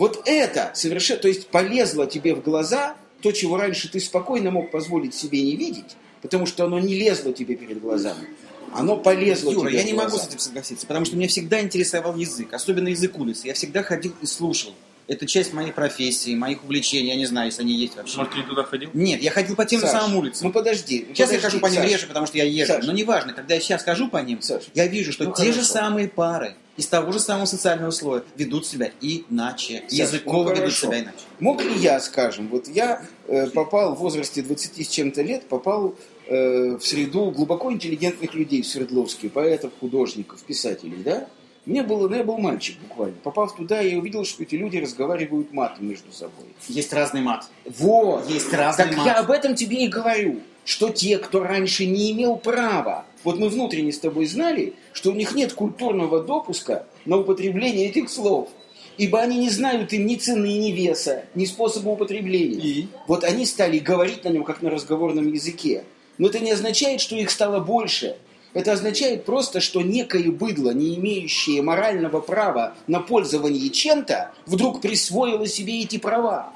Вот 0.00 0.22
это 0.24 0.70
совершенно, 0.72 1.20
то 1.20 1.28
есть 1.28 1.48
полезло 1.48 2.06
тебе 2.06 2.34
в 2.34 2.40
глаза 2.42 2.96
то, 3.20 3.32
чего 3.32 3.58
раньше 3.58 3.90
ты 3.90 4.00
спокойно 4.00 4.50
мог 4.50 4.70
позволить 4.70 5.14
себе 5.14 5.42
не 5.42 5.56
видеть, 5.56 5.94
потому 6.22 6.46
что 6.46 6.64
оно 6.64 6.78
не 6.78 6.94
лезло 6.94 7.34
тебе 7.34 7.54
перед 7.54 7.82
глазами. 7.82 8.28
Оно 8.72 8.96
полезло 8.96 9.50
Юра, 9.50 9.68
тебе 9.68 9.76
я 9.80 9.84
в 9.84 9.86
не 9.86 9.92
могу 9.92 10.16
с 10.16 10.26
этим 10.26 10.38
согласиться, 10.38 10.86
потому 10.86 11.04
что 11.04 11.16
меня 11.16 11.28
всегда 11.28 11.60
интересовал 11.60 12.16
язык, 12.16 12.50
особенно 12.54 12.88
язык 12.88 13.18
улицы. 13.18 13.48
Я 13.48 13.52
всегда 13.52 13.82
ходил 13.82 14.14
и 14.22 14.26
слушал. 14.26 14.72
Это 15.06 15.26
часть 15.26 15.52
моей 15.52 15.72
профессии, 15.72 16.34
моих 16.34 16.64
увлечений. 16.64 17.08
Я 17.08 17.16
не 17.16 17.26
знаю, 17.26 17.48
если 17.48 17.60
они 17.60 17.74
есть 17.74 17.94
вообще. 17.96 18.16
Может, 18.16 18.32
ты 18.32 18.42
туда 18.42 18.62
ходил? 18.62 18.88
Нет, 18.94 19.20
я 19.20 19.30
ходил 19.30 19.54
по 19.54 19.66
тем 19.66 19.80
же 19.80 19.86
Саш, 19.86 20.00
самым 20.00 20.16
улицам. 20.18 20.46
Ну 20.46 20.52
подожди. 20.54 21.04
ну, 21.08 21.14
Сейчас 21.14 21.30
я 21.30 21.36
подожди, 21.38 21.58
хожу 21.58 21.60
по 21.60 21.66
ним 21.66 21.82
Саш. 21.82 21.90
реже, 21.92 22.06
потому 22.06 22.26
что 22.26 22.38
я 22.38 22.44
езжу. 22.44 22.72
Саш. 22.72 22.86
Но 22.86 22.92
неважно, 22.92 23.34
когда 23.34 23.54
я 23.54 23.60
сейчас 23.60 23.82
хожу 23.82 24.08
по 24.08 24.16
ним, 24.18 24.40
Саш, 24.40 24.62
я 24.72 24.86
вижу, 24.86 25.12
что 25.12 25.24
ну 25.24 25.34
те 25.34 25.46
же 25.46 25.52
хорошо. 25.54 25.72
самые 25.72 26.08
пары 26.08 26.54
из 26.80 26.86
того 26.86 27.12
же 27.12 27.20
самого 27.20 27.44
социального 27.44 27.90
слоя 27.90 28.22
ведут 28.36 28.66
себя 28.66 28.90
иначе. 29.02 29.84
Саш, 29.86 29.98
Языково 29.98 30.48
ну 30.48 30.56
ведут 30.56 30.72
себя 30.72 31.00
иначе. 31.00 31.18
Мог 31.38 31.62
ли 31.62 31.74
я, 31.76 32.00
скажем, 32.00 32.48
вот 32.48 32.68
я 32.68 33.02
э, 33.28 33.48
попал 33.50 33.94
в 33.94 33.98
возрасте 33.98 34.40
20 34.40 34.86
с 34.86 34.88
чем-то 34.88 35.20
лет, 35.20 35.46
попал 35.46 35.94
э, 36.26 36.76
в 36.78 36.80
среду 36.80 37.30
глубоко 37.32 37.70
интеллигентных 37.70 38.32
людей 38.34 38.62
в 38.62 38.66
Свердловске, 38.66 39.28
поэтов, 39.28 39.72
художников, 39.78 40.42
писателей, 40.42 41.02
да? 41.04 41.28
Мне 41.66 41.82
было, 41.82 42.08
ну, 42.08 42.16
я 42.16 42.24
был 42.24 42.38
мальчик 42.38 42.78
буквально. 42.80 43.16
Попав 43.22 43.54
туда, 43.54 43.80
я 43.80 43.98
увидел, 43.98 44.24
что 44.24 44.42
эти 44.42 44.54
люди 44.54 44.78
разговаривают 44.78 45.52
матом 45.52 45.86
между 45.86 46.10
собой. 46.12 46.46
Есть 46.66 46.94
разный 46.94 47.20
мат. 47.20 47.44
Вот. 47.66 48.26
Есть 48.30 48.52
разный 48.54 48.86
Так 48.86 48.96
мат. 48.96 49.06
я 49.06 49.14
об 49.18 49.30
этом 49.30 49.54
тебе 49.54 49.84
и 49.84 49.88
говорю, 49.88 50.40
что 50.64 50.90
те, 50.90 51.18
кто 51.18 51.42
раньше 51.42 51.86
не 51.86 52.12
имел 52.12 52.36
права, 52.36 53.06
вот 53.24 53.38
мы 53.38 53.48
внутренне 53.48 53.92
с 53.92 53.98
тобой 53.98 54.26
знали, 54.26 54.74
что 54.92 55.10
у 55.10 55.14
них 55.14 55.34
нет 55.34 55.52
культурного 55.52 56.22
допуска 56.22 56.86
на 57.04 57.18
употребление 57.18 57.88
этих 57.88 58.08
слов, 58.08 58.48
ибо 58.96 59.20
они 59.20 59.38
не 59.38 59.50
знают 59.50 59.92
им 59.92 60.06
ни 60.06 60.16
цены, 60.16 60.58
ни 60.58 60.72
веса, 60.72 61.24
ни 61.34 61.44
способа 61.44 61.90
употребления. 61.90 62.60
И? 62.60 62.88
Вот 63.06 63.24
они 63.24 63.46
стали 63.46 63.78
говорить 63.78 64.24
на 64.24 64.28
нем, 64.28 64.44
как 64.44 64.62
на 64.62 64.70
разговорном 64.70 65.30
языке. 65.32 65.84
Но 66.18 66.28
это 66.28 66.38
не 66.38 66.52
означает, 66.52 67.00
что 67.00 67.16
их 67.16 67.30
стало 67.30 67.60
больше. 67.60 68.16
Это 68.52 68.72
означает 68.72 69.24
просто, 69.24 69.60
что 69.60 69.80
некое 69.80 70.30
быдло, 70.30 70.70
не 70.72 70.96
имеющее 70.96 71.62
морального 71.62 72.20
права 72.20 72.74
на 72.88 73.00
пользование 73.00 73.70
чем-то, 73.70 74.32
вдруг 74.46 74.80
присвоило 74.80 75.46
себе 75.46 75.80
эти 75.80 75.98
права. 75.98 76.52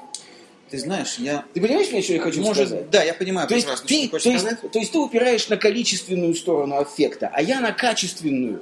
Ты 0.69 0.79
знаешь, 0.79 1.17
я... 1.19 1.45
Ты 1.53 1.61
понимаешь, 1.61 1.91
меня, 1.91 2.01
что 2.01 2.13
я 2.13 2.19
хочу 2.19 2.41
Может, 2.41 2.67
сказать? 2.67 2.89
да, 2.89 3.03
я 3.03 3.13
понимаю 3.13 3.47
То 3.47 3.53
есть, 3.55 3.67
прекрасно, 3.67 3.87
ты, 3.87 4.07
что 4.07 4.17
ты 4.17 4.23
то, 4.23 4.29
есть, 4.29 4.41
сказать. 4.45 4.71
то 4.71 4.79
есть 4.79 4.91
ты 4.91 4.97
упираешь 4.97 5.47
на 5.49 5.57
количественную 5.57 6.33
сторону 6.35 6.77
аффекта, 6.79 7.29
а 7.31 7.41
я 7.41 7.59
на 7.61 7.71
качественную. 7.71 8.61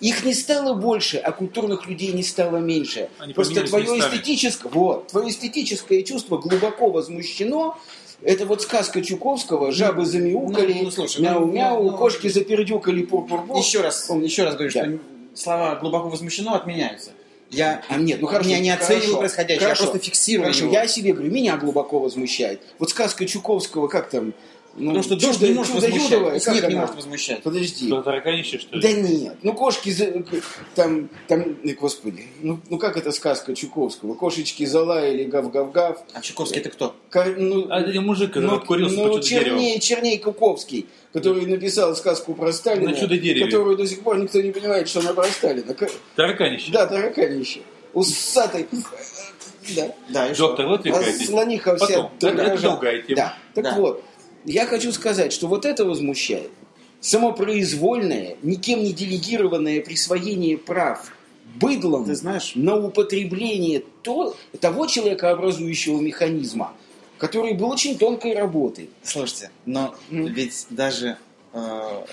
Их 0.00 0.24
не 0.24 0.32
стало 0.32 0.72
больше, 0.72 1.18
а 1.18 1.30
культурных 1.30 1.86
людей 1.86 2.12
не 2.12 2.22
стало 2.22 2.56
меньше. 2.56 3.10
Они 3.18 3.34
Просто 3.34 3.62
твое 3.64 3.98
эстетическое, 3.98 4.72
вот, 4.72 5.08
твое 5.08 5.28
эстетическое 5.28 6.02
чувство 6.02 6.38
глубоко 6.38 6.90
возмущено. 6.90 7.76
Это 8.22 8.46
вот 8.46 8.62
сказка 8.62 9.02
Чуковского, 9.02 9.72
жабы 9.72 10.06
замяукали, 10.06 10.72
ну, 10.72 10.82
ну, 10.84 10.90
слушай, 10.90 11.22
ну, 11.22 11.24
мяу-мяу, 11.46 11.82
ну, 11.82 11.90
ну, 11.90 11.96
кошки 11.98 12.28
запердюкали, 12.28 13.02
пур-пур-пур. 13.02 13.58
Еще 13.58 13.80
раз, 13.82 14.08
еще 14.10 14.44
раз 14.44 14.54
говорю, 14.54 14.70
Да. 14.72 14.84
что 14.84 14.98
слова 15.34 15.76
глубоко 15.76 16.08
возмущено 16.08 16.54
отменяются. 16.54 17.10
Я 17.50 17.82
А 17.88 17.96
нет, 17.96 18.20
ну 18.20 18.26
хорошо. 18.28 18.48
меня 18.48 18.60
не 18.60 18.70
оцениваю 18.70 19.00
хорошо, 19.00 19.18
происходящее, 19.18 19.60
хорошо, 19.66 19.84
я 19.84 19.90
просто 19.90 20.06
фиксирую 20.06 20.44
Хорошо, 20.44 20.64
его. 20.64 20.72
я 20.72 20.80
о 20.82 20.86
себе 20.88 21.12
говорю, 21.12 21.30
меня 21.32 21.56
глубоко 21.56 21.98
возмущает. 21.98 22.60
Вот 22.78 22.90
сказка 22.90 23.26
Чуковского, 23.26 23.88
как 23.88 24.08
там? 24.10 24.32
Ну, 24.76 24.86
Потому 24.94 25.02
что 25.02 25.16
дождь 25.16 25.34
чудо- 25.40 25.48
не 25.48 25.54
может 25.54 25.74
чудо 25.74 25.86
возмущать, 25.86 26.10
Юдово, 26.12 26.40
снег 26.40 26.62
не 26.62 26.68
она? 26.68 26.80
может 26.82 26.94
возмущать. 26.96 27.42
Подожди. 27.42 27.86
Что, 27.88 28.02
тараканище, 28.02 28.58
что 28.60 28.76
ли? 28.76 28.82
Да 28.82 28.92
нет, 28.92 29.36
ну 29.42 29.52
кошки, 29.52 29.92
там, 30.76 31.08
там, 31.26 31.56
господи, 31.78 32.26
ну, 32.40 32.60
ну 32.70 32.78
как 32.78 32.96
это 32.96 33.10
сказка 33.12 33.54
Чуковского? 33.54 34.14
Кошечки 34.14 34.64
залаяли, 34.64 35.24
гав-гав-гав. 35.24 35.98
А 36.14 36.20
Чуковский 36.20 36.60
это 36.60 36.70
кто? 36.70 36.94
Ка- 37.10 37.34
ну, 37.36 37.66
А 37.68 37.80
это 37.80 38.00
мужик, 38.00 38.28
который 38.28 38.46
ну, 38.46 38.54
обкурился 38.56 38.94
ну, 38.96 39.02
по 39.08 39.14
чудо-дереву. 39.14 39.44
черней, 39.58 39.80
черней 39.80 40.18
Куковский, 40.18 40.86
который 41.12 41.44
написал 41.46 41.94
сказку 41.96 42.34
про 42.34 42.52
Сталина, 42.52 42.90
На 42.90 42.96
чудо-дереве. 42.96 43.46
которую 43.46 43.76
до 43.76 43.86
сих 43.86 44.00
пор 44.02 44.18
никто 44.18 44.40
не 44.40 44.52
понимает, 44.52 44.88
что 44.88 45.00
она 45.00 45.12
про 45.14 45.24
Сталина. 45.24 45.74
Ка- 45.74 45.88
Тараканище. 46.14 46.70
Да, 46.72 46.86
тараканище. 46.86 47.60
Усатый. 47.92 48.66
Да. 49.76 49.94
Да, 50.08 50.28
и 50.30 50.34
что? 50.34 50.48
Доктор, 50.48 50.66
вы 50.66 50.72
А 50.72 50.76
отвлекаетесь. 50.76 51.26
слониха 51.26 51.76
вся 51.76 51.86
Потом. 51.86 52.10
Это- 52.22 52.56
другая 52.62 53.02
тема. 53.02 53.16
Да. 53.16 53.34
Так 53.54 53.64
Да. 53.64 53.74
вот, 53.76 54.04
я 54.44 54.66
хочу 54.66 54.92
сказать, 54.92 55.32
что 55.32 55.46
вот 55.46 55.64
это 55.64 55.84
возмущает. 55.84 56.50
Самопроизвольное, 57.00 58.36
никем 58.42 58.82
не 58.82 58.92
делегированное 58.92 59.80
присвоение 59.80 60.58
прав 60.58 61.10
быдлом 61.56 62.04
Ты 62.04 62.14
знаешь- 62.14 62.52
на 62.54 62.76
употребление 62.76 63.82
то, 64.02 64.36
того 64.60 64.86
человекообразующего 64.86 66.00
механизма, 66.00 66.74
который 67.18 67.54
был 67.54 67.70
очень 67.70 67.98
тонкой 67.98 68.34
работы. 68.34 68.90
Слушайте, 69.02 69.50
но 69.66 69.94
ведь 70.10 70.66
даже 70.70 71.18
э, 71.52 72.04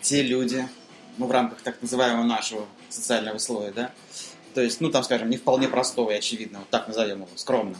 те 0.00 0.22
люди, 0.22 0.66
ну, 1.18 1.26
в 1.26 1.30
рамках 1.30 1.62
так 1.62 1.80
называемого 1.80 2.24
нашего 2.24 2.66
социального 2.88 3.38
слоя, 3.38 3.72
да, 3.72 3.92
то 4.54 4.60
есть, 4.62 4.80
ну, 4.80 4.90
там, 4.90 5.04
скажем, 5.04 5.30
не 5.30 5.36
вполне 5.36 5.68
простого 5.68 6.10
и 6.10 6.14
очевидного, 6.14 6.64
так 6.70 6.88
назовем 6.88 7.18
его, 7.18 7.28
скромно, 7.36 7.76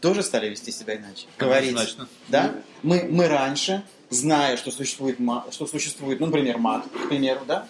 тоже 0.00 0.22
стали 0.22 0.48
вести 0.48 0.72
себя 0.72 0.96
иначе. 0.96 1.26
Говорить, 1.38 1.70
Однозначно. 1.70 2.08
да? 2.28 2.54
Мы, 2.82 3.04
мы 3.10 3.28
раньше, 3.28 3.82
зная, 4.08 4.56
что 4.56 4.70
существует, 4.70 5.18
что 5.50 5.66
существует, 5.66 6.20
ну, 6.20 6.26
например, 6.26 6.58
мат, 6.58 6.86
к 6.86 7.08
примеру, 7.08 7.40
да, 7.46 7.66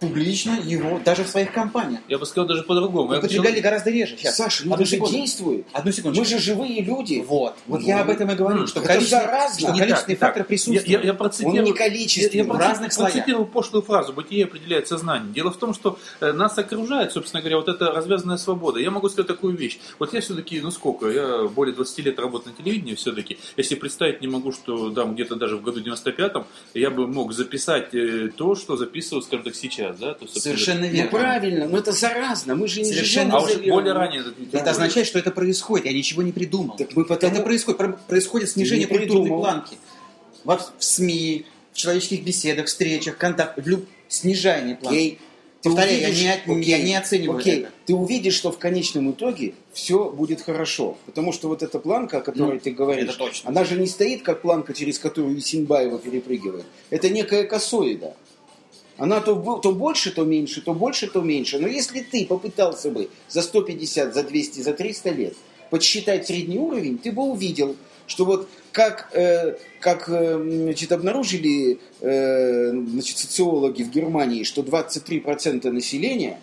публично 0.00 0.58
его 0.64 1.00
даже 1.04 1.24
в 1.24 1.28
своих 1.28 1.52
компаниях 1.52 2.00
Я 2.08 2.18
бы 2.18 2.26
сказал 2.26 2.48
даже 2.48 2.62
по-другому. 2.62 3.12
Я 3.12 3.18
употребляли 3.18 3.48
хотел- 3.56 3.62
гораздо 3.62 3.90
реже. 3.90 4.16
Сейчас. 4.16 4.36
Саша, 4.36 4.66
ну 4.66 4.74
Одну 4.74 4.86
секунду. 4.86 5.12
действует. 5.14 5.66
Одну 5.72 5.92
секунду. 5.92 6.18
Мы 6.18 6.24
же 6.24 6.38
живые 6.38 6.80
люди. 6.82 7.22
Вот. 7.26 7.56
Вот 7.66 7.80
Ну, 7.80 7.86
я 7.86 8.00
об 8.00 8.10
этом 8.10 8.30
и 8.30 8.34
говорю, 8.34 8.60
м, 8.60 8.66
что 8.66 8.80
это 8.80 8.88
количественный, 8.88 9.22
заразно. 9.24 9.58
что 9.58 9.78
количественный 9.78 10.16
так, 10.16 10.28
фактор 10.28 10.40
так. 10.42 10.48
присутствует. 10.48 10.88
Я, 10.88 10.98
я, 11.00 11.04
я 11.04 11.14
процитирую, 11.14 11.58
Он 11.58 11.64
не 11.64 11.70
я, 11.70 11.76
количественный. 11.76 12.36
я 12.38 12.44
в 12.44 12.46
проци- 12.48 12.58
разных 12.68 12.96
процитировал 12.96 13.44
пошлую 13.46 13.82
фразу 13.82 14.12
«Бытие 14.12 14.44
определяет 14.44 14.88
сознание». 14.88 15.32
Дело 15.32 15.50
в 15.50 15.56
том, 15.58 15.74
что 15.74 15.98
э, 16.20 16.32
нас 16.32 16.56
окружает, 16.58 17.12
собственно 17.12 17.40
говоря, 17.42 17.56
вот 17.56 17.68
эта 17.68 17.92
развязанная 17.92 18.36
свобода. 18.38 18.80
Я 18.80 18.90
могу 18.90 19.08
сказать 19.08 19.26
такую 19.28 19.56
вещь. 19.56 19.78
Вот 19.98 20.14
я 20.14 20.20
все-таки, 20.20 20.60
ну 20.60 20.70
сколько, 20.70 21.08
я 21.10 21.44
более 21.48 21.74
20 21.74 21.98
лет 22.06 22.18
работаю 22.18 22.54
на 22.56 22.62
телевидении 22.64 22.94
все-таки. 22.94 23.38
Если 23.56 23.74
представить 23.74 24.20
не 24.22 24.28
могу, 24.28 24.52
что 24.52 24.90
да, 24.90 25.04
где-то 25.04 25.36
даже 25.36 25.56
в 25.56 25.62
году 25.62 25.80
95-м 25.80 26.46
я 26.74 26.90
бы 26.90 27.06
мог 27.06 27.32
записать 27.32 27.94
э, 27.94 28.30
то, 28.34 28.54
что 28.54 28.76
записываю, 28.76 29.22
скажем 29.22 29.44
так, 29.44 29.54
сейчас. 29.54 29.89
Да? 29.98 30.14
То 30.14 30.26
Совершенно 30.28 30.86
Ну 30.86 30.92
верно. 30.92 31.10
правильно, 31.10 31.68
но 31.68 31.78
это 31.78 31.92
заразно. 31.92 32.54
Мы 32.54 32.68
же 32.68 32.80
не 32.80 32.86
Совершенно 32.92 33.40
живем 33.40 33.56
А 33.58 33.60
уже 33.60 33.70
более 33.70 33.92
ранее. 33.92 34.24
Это 34.52 34.70
означает, 34.70 35.06
что 35.06 35.18
это 35.18 35.30
происходит. 35.30 35.86
Я 35.86 35.92
ничего 35.92 36.22
не 36.22 36.32
придумал. 36.32 36.76
Так 36.76 36.94
мы 36.96 37.04
потому- 37.04 37.32
Это 37.34 37.42
происходит. 37.42 37.78
Про- 37.78 37.98
Происходит 38.08 38.50
снижение 38.50 38.86
культурной 38.86 39.28
планки. 39.28 39.76
Во- 40.44 40.56
В 40.58 40.72
СМИ, 40.78 41.46
в 41.72 41.76
человеческих 41.76 42.24
беседах, 42.24 42.66
встречах, 42.66 43.16
контактах. 43.16 43.64
в 43.64 43.68
люб- 43.68 43.86
Снижение 44.08 44.74
планки. 44.76 44.96
Окей. 44.96 45.18
Ты 45.62 45.68
Повторяю, 45.68 46.00
я 46.00 46.08
увидишь- 46.08 46.22
не 46.22 46.30
от- 46.30 46.64
я 46.66 46.78
не 46.82 46.94
оцениваю 46.96 47.38
окей. 47.38 47.60
это. 47.60 47.70
Ты 47.84 47.92
увидишь, 47.94 48.32
что 48.34 48.50
в 48.50 48.58
конечном 48.58 49.10
итоге 49.10 49.52
все 49.74 50.08
будет 50.08 50.40
хорошо. 50.40 50.96
Потому 51.04 51.32
что 51.32 51.48
вот 51.48 51.62
эта 51.62 51.78
планка, 51.78 52.16
о 52.18 52.20
которой 52.22 52.54
Ну, 52.54 52.60
ты 52.60 52.70
говоришь, 52.70 53.04
это 53.10 53.18
точно. 53.18 53.50
она 53.50 53.64
же 53.64 53.76
не 53.78 53.86
стоит 53.86 54.22
как 54.22 54.40
планка, 54.40 54.72
через 54.72 54.98
которую 54.98 55.38
Исинбаева 55.38 55.98
перепрыгивает. 55.98 56.64
Это 56.88 57.10
некая 57.10 57.44
косоида. 57.44 58.14
Она 59.00 59.22
то, 59.22 59.34
то 59.60 59.72
больше, 59.72 60.12
то 60.12 60.24
меньше, 60.24 60.60
то 60.60 60.74
больше, 60.74 61.06
то 61.06 61.22
меньше. 61.22 61.58
Но 61.58 61.66
если 61.66 62.00
ты 62.00 62.26
попытался 62.26 62.90
бы 62.90 63.08
за 63.30 63.40
150, 63.40 64.12
за 64.12 64.22
200, 64.22 64.60
за 64.60 64.74
300 64.74 65.10
лет 65.10 65.34
подсчитать 65.70 66.26
средний 66.26 66.58
уровень, 66.58 66.98
ты 66.98 67.10
бы 67.10 67.22
увидел, 67.22 67.76
что 68.06 68.26
вот 68.26 68.46
как, 68.72 69.08
э, 69.14 69.56
как 69.80 70.10
э, 70.10 70.36
значит, 70.44 70.92
обнаружили 70.92 71.78
э, 72.02 72.72
значит, 72.72 73.16
социологи 73.16 73.84
в 73.84 73.90
Германии, 73.90 74.42
что 74.42 74.60
23% 74.60 75.70
населения, 75.70 76.38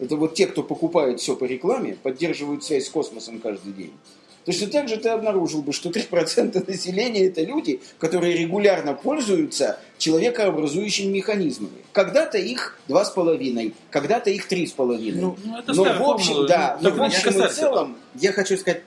это 0.00 0.16
вот 0.16 0.34
те, 0.34 0.48
кто 0.48 0.64
покупает 0.64 1.20
все 1.20 1.36
по 1.36 1.44
рекламе, 1.44 1.96
поддерживают 2.02 2.64
связь 2.64 2.86
с 2.86 2.90
космосом 2.90 3.38
каждый 3.38 3.72
день. 3.72 3.92
Точно 4.44 4.66
так 4.68 4.88
же 4.88 4.96
ты 4.96 5.08
обнаружил 5.08 5.62
бы, 5.62 5.72
что 5.72 5.90
3% 5.90 6.68
населения 6.68 7.26
это 7.26 7.42
люди, 7.42 7.80
которые 7.98 8.36
регулярно 8.36 8.94
пользуются 8.94 9.78
человекообразующими 9.98 11.12
механизмами. 11.12 11.78
Когда-то 11.92 12.38
их 12.38 12.76
2,5, 12.88 13.72
когда-то 13.90 14.30
их 14.30 14.50
3,5. 14.50 15.12
Ну, 15.14 15.36
Ну, 15.44 15.58
это 15.58 15.72
Но 15.74 15.84
в 15.84 16.02
общем, 16.02 16.26
формула, 16.26 16.48
да, 16.48 16.78
ну, 16.80 16.90
но 16.90 16.96
в 16.96 17.02
общем 17.02 17.44
и 17.44 17.48
целом, 17.48 17.96
Я 18.14 18.32
хочу 18.32 18.56
сказать 18.56 18.82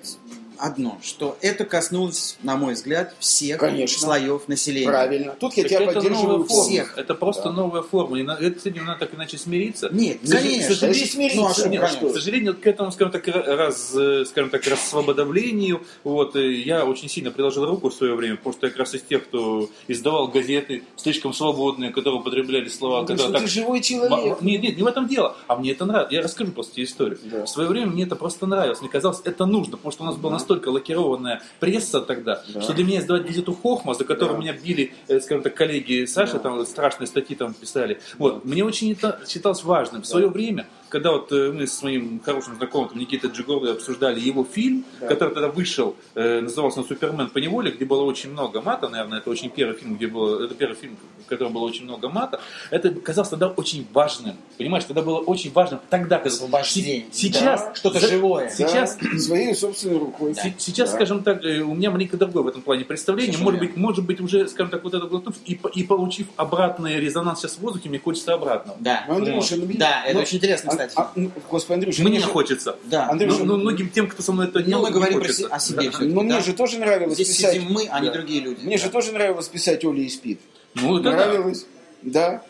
одно, 0.60 0.98
что 1.04 1.38
это 1.42 1.66
коснулось, 1.66 2.38
на 2.44 2.56
мой 2.58 2.74
взгляд, 2.74 3.16
всех 3.20 3.60
Конечно. 3.60 4.00
слоев 4.00 4.48
населения. 4.48 4.88
правильно. 4.88 5.36
Тут 5.40 5.54
я 5.58 5.64
Так 5.64 5.72
тебя 5.72 5.82
это 5.84 5.94
поддерживаю 5.94 6.28
новая 6.38 6.48
форма. 6.48 6.64
всех. 6.64 6.98
Это 6.98 7.16
просто 7.16 7.44
Да. 7.44 7.52
новая 7.52 7.82
форма. 7.82 8.20
И 8.20 8.24
на- 8.24 8.38
это, 8.40 8.60
с 8.60 8.66
этим 8.66 8.86
надо 8.86 9.00
так 9.00 9.14
иначе 9.16 9.38
смириться. 9.38 9.90
Нет, 9.92 10.20
К 10.22 10.30
конечно. 10.32 10.62
к 10.62 10.78
сожалению, 10.78 11.08
смириться, 11.08 11.38
ну, 11.42 11.48
а 11.48 11.54
что, 11.54 11.70
Нет, 11.70 11.82
конечно. 11.82 12.10
к 12.10 12.14
сожалению, 12.14 12.56
к 12.58 12.68
этому, 12.68 12.92
скажем 12.92 13.12
так, 13.12 13.28
раз, 13.28 13.94
э, 13.96 14.26
скажем 14.26 14.50
так, 14.50 14.66
рассвободовлению, 15.10 15.84
вот, 16.04 16.36
э, 16.36 16.52
я 16.54 16.86
очень 16.86 17.10
сильно 17.10 17.32
приложил 17.32 17.66
руку 17.66 17.90
в 17.90 17.94
свое 17.94 18.16
время, 18.16 18.38
потому 18.38 18.54
что 18.54 18.66
я 18.68 18.72
как 18.72 18.80
раз 18.80 18.94
из 18.96 19.02
тех, 19.02 19.26
кто 19.26 19.70
издавал 19.88 20.28
газеты, 20.28 20.84
слишком 20.96 21.34
свободные, 21.34 21.92
которые 21.92 22.20
употребляли 22.22 22.70
слова, 22.70 23.02
которые 23.02 23.18
что 23.20 23.28
ты 23.34 23.40
так 23.40 23.48
живой 23.48 23.82
человек. 23.82 24.42
Нет, 24.42 24.62
нет, 24.64 24.78
не 24.78 24.84
в 24.84 24.88
этом 24.88 25.08
дело. 25.08 25.36
А 25.48 25.56
мне 25.56 25.72
это 25.72 25.86
нравится. 25.86 26.14
Я 26.16 26.22
расскажу 26.22 26.52
просто 26.52 26.84
историю. 26.84 27.20
Да. 27.24 27.46
В 27.46 27.50
свое 27.50 27.70
время 27.70 27.88
мне 27.88 28.04
это 28.04 28.16
просто 28.16 28.46
нравилось. 28.48 28.82
Мне 28.82 28.90
казалось, 28.90 29.22
это 29.24 29.46
нужно, 29.46 29.78
потому 29.78 29.92
что 29.92 30.04
у 30.04 30.06
нас 30.08 30.16
была 30.16 30.34
настолько 30.46 30.70
лакированная 30.70 31.42
пресса 31.60 32.02
тогда, 32.02 32.44
Да. 32.54 32.62
что 32.62 32.74
для 32.74 32.86
меня 32.86 33.00
издавать 33.00 33.26
газету 33.26 33.54
Хохма, 33.54 33.96
за 33.96 34.06
которую 34.06 34.38
Да. 34.38 34.42
меня 34.42 34.54
били, 34.54 34.94
э, 35.08 35.20
скажем 35.20 35.44
так, 35.44 35.56
коллеги 35.56 36.06
Саши, 36.06 36.34
Да. 36.34 36.40
там 36.40 36.66
страшные 36.66 37.08
статьи 37.08 37.36
там 37.36 37.54
писали. 37.54 38.00
Вот. 38.20 38.46
Мне 38.46 38.64
очень 38.64 38.92
это 38.92 39.20
считалось 39.28 39.64
важным. 39.64 40.04
В 40.04 40.08
свое 40.08 40.28
время, 40.28 40.68
когда 40.96 41.12
вот 41.12 41.30
э, 41.34 41.52
мы 41.52 41.68
с 41.68 41.84
моим 41.84 42.22
хорошим 42.24 42.56
знакомым 42.56 42.98
Никитой 42.98 43.30
Джигоровой 43.30 43.74
обсуждали 43.74 44.18
его 44.18 44.46
фильм, 44.46 44.86
Да. 45.02 45.08
который 45.08 45.34
тогда 45.34 45.50
вышел, 45.50 45.94
э, 46.16 46.40
назывался 46.40 46.80
он 46.80 46.88
«Супермен 46.88 47.28
по 47.30 47.40
неволе», 47.40 47.72
где 47.72 47.84
было 47.84 48.04
очень 48.04 48.32
много 48.32 48.62
мата, 48.62 48.88
наверное, 48.88 49.18
это 49.20 49.30
очень 49.30 49.50
первый 49.50 49.76
фильм, 49.76 49.98
где 49.98 50.08
было, 50.08 50.46
это 50.46 50.56
первый 50.56 50.76
фильм, 50.76 50.96
в 51.26 51.28
котором 51.28 51.52
было 51.52 51.64
очень 51.66 51.84
много 51.84 52.08
мата, 52.08 52.40
это 52.72 52.92
казалось 52.92 53.28
тогда 53.30 53.50
очень 53.50 53.86
важным, 53.92 54.36
понимаешь, 54.58 54.86
тогда 54.86 55.02
было 55.02 55.20
очень 55.20 55.52
важным, 55.52 55.82
тогда, 55.90 56.16
когда... 56.18 56.30
Освобождение. 56.34 57.08
Се- 57.12 57.28
Сейчас, 57.28 57.62
Да, 57.66 57.76
что-то 57.76 58.00
за- 58.00 58.08
живое. 58.08 58.46
Да, 58.46 58.56
Сейчас, 58.56 58.98
своей 59.18 59.54
собственной 59.54 59.98
рукой. 60.00 60.34
се- 60.34 60.56
сейчас, 60.58 60.92
Да. 60.92 60.96
скажем 60.96 61.24
так, 61.24 61.44
э, 61.44 61.60
у 61.60 61.74
меня 61.74 61.92
маленько 61.92 62.16
другое 62.16 62.44
в 62.44 62.48
этом 62.48 62.62
плане 62.62 62.86
представление, 62.86 63.34
Совершенно 63.34 63.52
может 63.52 63.60
быть, 63.60 63.78
может 63.78 64.06
быть, 64.06 64.22
уже, 64.22 64.48
скажем 64.48 64.72
так, 64.72 64.82
вот 64.86 64.94
это 64.94 65.08
глотнув 65.08 65.36
и, 65.46 65.60
и 65.74 65.84
получив 65.84 66.28
обратный 66.38 67.02
резонанс 67.02 67.40
сейчас 67.42 67.56
в 67.56 67.60
воздухе, 67.60 67.90
мне 67.90 68.00
хочется 68.00 68.34
обратного. 68.34 68.78
Да. 68.80 69.04
Андрюша, 69.10 69.58
ну, 69.58 69.66
Да, 69.76 70.06
это 70.06 70.16
ну, 70.16 70.22
очень 70.22 70.38
интересно, 70.38 70.72
а- 70.72 70.85
кстати. 70.88 71.08
а, 71.08 71.12
ну, 71.16 71.32
Господи, 71.50 71.74
Андрюша, 71.76 72.04
Мне 72.04 72.20
же- 72.20 72.26
хочется. 72.28 72.78
Да. 72.86 73.10
Андрюша, 73.10 73.40
Но, 73.44 73.56
но 73.56 73.58
многим 73.58 73.90
тем, 73.90 74.08
кто 74.08 74.22
со 74.24 74.32
мной 74.32 74.48
это 74.48 74.60
Ну, 74.60 74.66
делал, 74.66 74.82
мы 74.84 74.88
не 74.90 74.94
говорим 74.94 75.20
про 75.20 75.22
хочется. 75.28 75.44
се- 75.44 75.48
о 75.54 75.60
себе 75.60 75.90
Да. 75.92 75.98
Но 76.06 76.22
мне 76.22 76.34
да. 76.34 76.42
же 76.42 76.54
тоже 76.54 76.80
нравилось 76.80 77.16
Здесь 77.16 77.28
писать. 77.36 77.54
сидим 77.56 77.72
мы, 77.72 77.88
а 77.90 78.00
не 78.00 78.08
Да. 78.08 78.14
другие 78.14 78.42
люди. 78.42 78.64
Мне 78.66 78.78
же 78.78 78.90
тоже 78.90 79.12
нравилось 79.12 79.48
писать 79.48 79.84
Оля 79.86 80.02
и 80.02 80.10
спит. 80.10 80.40
Ну, 80.76 81.00
да. 81.00 81.12
Нравилось, 81.12 81.66
да. 82.02 82.42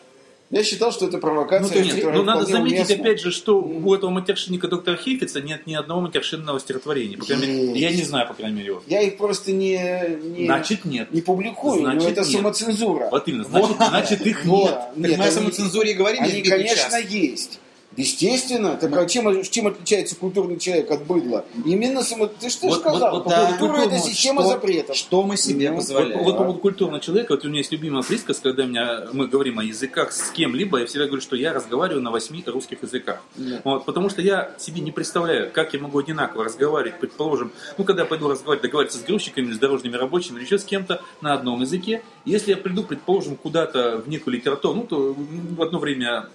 Я 0.48 0.62
считал, 0.62 0.92
что 0.92 1.06
это 1.08 1.18
провокация. 1.18 1.62
Ну, 1.62 1.68
то 1.68 1.78
есть, 1.96 2.04
ну, 2.04 2.22
надо 2.22 2.46
заметить, 2.46 2.76
уместна. 2.76 2.94
опять 2.94 3.20
же, 3.20 3.32
что 3.32 3.60
у 3.60 3.92
этого 3.92 4.10
матершинника 4.10 4.68
доктора 4.68 4.96
Хейфица 4.96 5.40
нет 5.40 5.66
ни 5.66 5.74
одного 5.74 6.02
матершинного 6.02 6.60
стихотворения. 6.60 7.18
По 7.18 7.24
крайней 7.24 7.46
мере, 7.48 7.80
я 7.80 7.90
не 7.90 8.02
знаю, 8.02 8.28
по 8.28 8.34
крайней 8.34 8.54
мере, 8.58 8.68
его. 8.68 8.82
Я 8.86 9.00
их 9.02 9.16
просто 9.16 9.50
не, 9.50 9.76
не, 10.22 10.46
Значит, 10.46 10.84
нет. 10.84 11.12
не 11.12 11.20
публикую, 11.20 11.82
но 11.82 11.90
Значит, 11.90 12.10
это 12.12 12.20
нет. 12.20 12.30
самоцензура. 12.30 13.08
Вот 13.10 13.26
именно, 13.26 13.42
значит, 13.42 13.76
значит 13.76 14.24
их 14.24 14.44
Вот. 14.44 14.70
нет. 14.70 14.74
Так 14.78 14.96
Нет, 14.98 15.18
мы 15.18 15.26
о 15.26 15.30
самоцензуре 15.32 15.90
и 15.90 15.94
говорим 15.94 16.22
Они, 16.22 16.42
конечно, 16.42 16.96
есть. 16.96 17.58
Естественно. 17.96 18.76
Так 18.76 18.96
а 18.96 19.06
чем, 19.06 19.42
чем 19.42 19.66
отличается 19.68 20.16
культурный 20.16 20.58
человек 20.58 20.90
от 20.90 21.04
быдла? 21.06 21.44
Именно 21.64 22.02
само... 22.02 22.26
Ты 22.26 22.50
что 22.50 22.68
Вот- 22.68 22.80
сказал? 22.80 23.10
вот- 23.12 23.24
вот 23.24 23.30
Да. 23.30 23.56
Культура 23.58 23.78
это 23.82 23.98
система 23.98 24.42
что, 24.42 24.50
запретов. 24.52 24.96
Что 24.96 25.22
мы 25.22 25.36
себе 25.36 25.70
Ну, 25.70 25.76
Вот, 25.76 25.80
позволяем? 25.82 26.24
вот 26.24 26.32
по 26.36 26.38
поводу 26.44 26.58
культурного 26.58 27.00
человека, 27.00 27.32
вот 27.32 27.44
у 27.44 27.48
меня 27.48 27.58
есть 27.58 27.72
любимая 27.72 28.02
присказка, 28.02 28.42
когда 28.50 28.64
меня, 28.66 29.06
мы 29.12 29.26
говорим 29.28 29.58
о 29.58 29.64
языках 29.64 30.12
с 30.12 30.30
кем-либо, 30.30 30.78
я 30.80 30.86
всегда 30.86 31.06
говорю, 31.06 31.22
что 31.22 31.36
я 31.36 31.52
разговариваю 31.52 32.02
на 32.02 32.10
восьми 32.10 32.42
русских 32.46 32.82
языках. 32.82 33.22
Да. 33.36 33.60
Вот, 33.64 33.84
потому 33.86 34.08
что 34.10 34.22
я 34.22 34.50
себе 34.58 34.80
не 34.80 34.90
представляю, 34.92 35.50
как 35.50 35.72
я 35.74 35.80
могу 35.80 35.98
одинаково 35.98 36.44
разговаривать, 36.44 37.00
предположим, 37.00 37.50
ну, 37.78 37.84
когда 37.84 38.02
я 38.02 38.06
пойду 38.08 38.28
разговаривать, 38.28 38.62
договариваться 38.62 38.98
с 38.98 39.02
грузчиками, 39.02 39.52
с 39.52 39.58
дорожными 39.58 39.96
рабочими 39.96 40.36
или 40.36 40.44
еще 40.44 40.58
с 40.58 40.64
кем-то 40.64 41.00
на 41.20 41.32
одном 41.34 41.62
языке. 41.62 42.02
Если 42.24 42.50
я 42.50 42.56
приду, 42.56 42.82
предположим, 42.82 43.36
куда-то 43.36 44.02
в 44.04 44.08
некую 44.08 44.34
литературу, 44.34 44.74
ну, 44.74 44.82
то 44.84 45.14
в 45.16 45.62
одно 45.62 45.78
время 45.78 46.28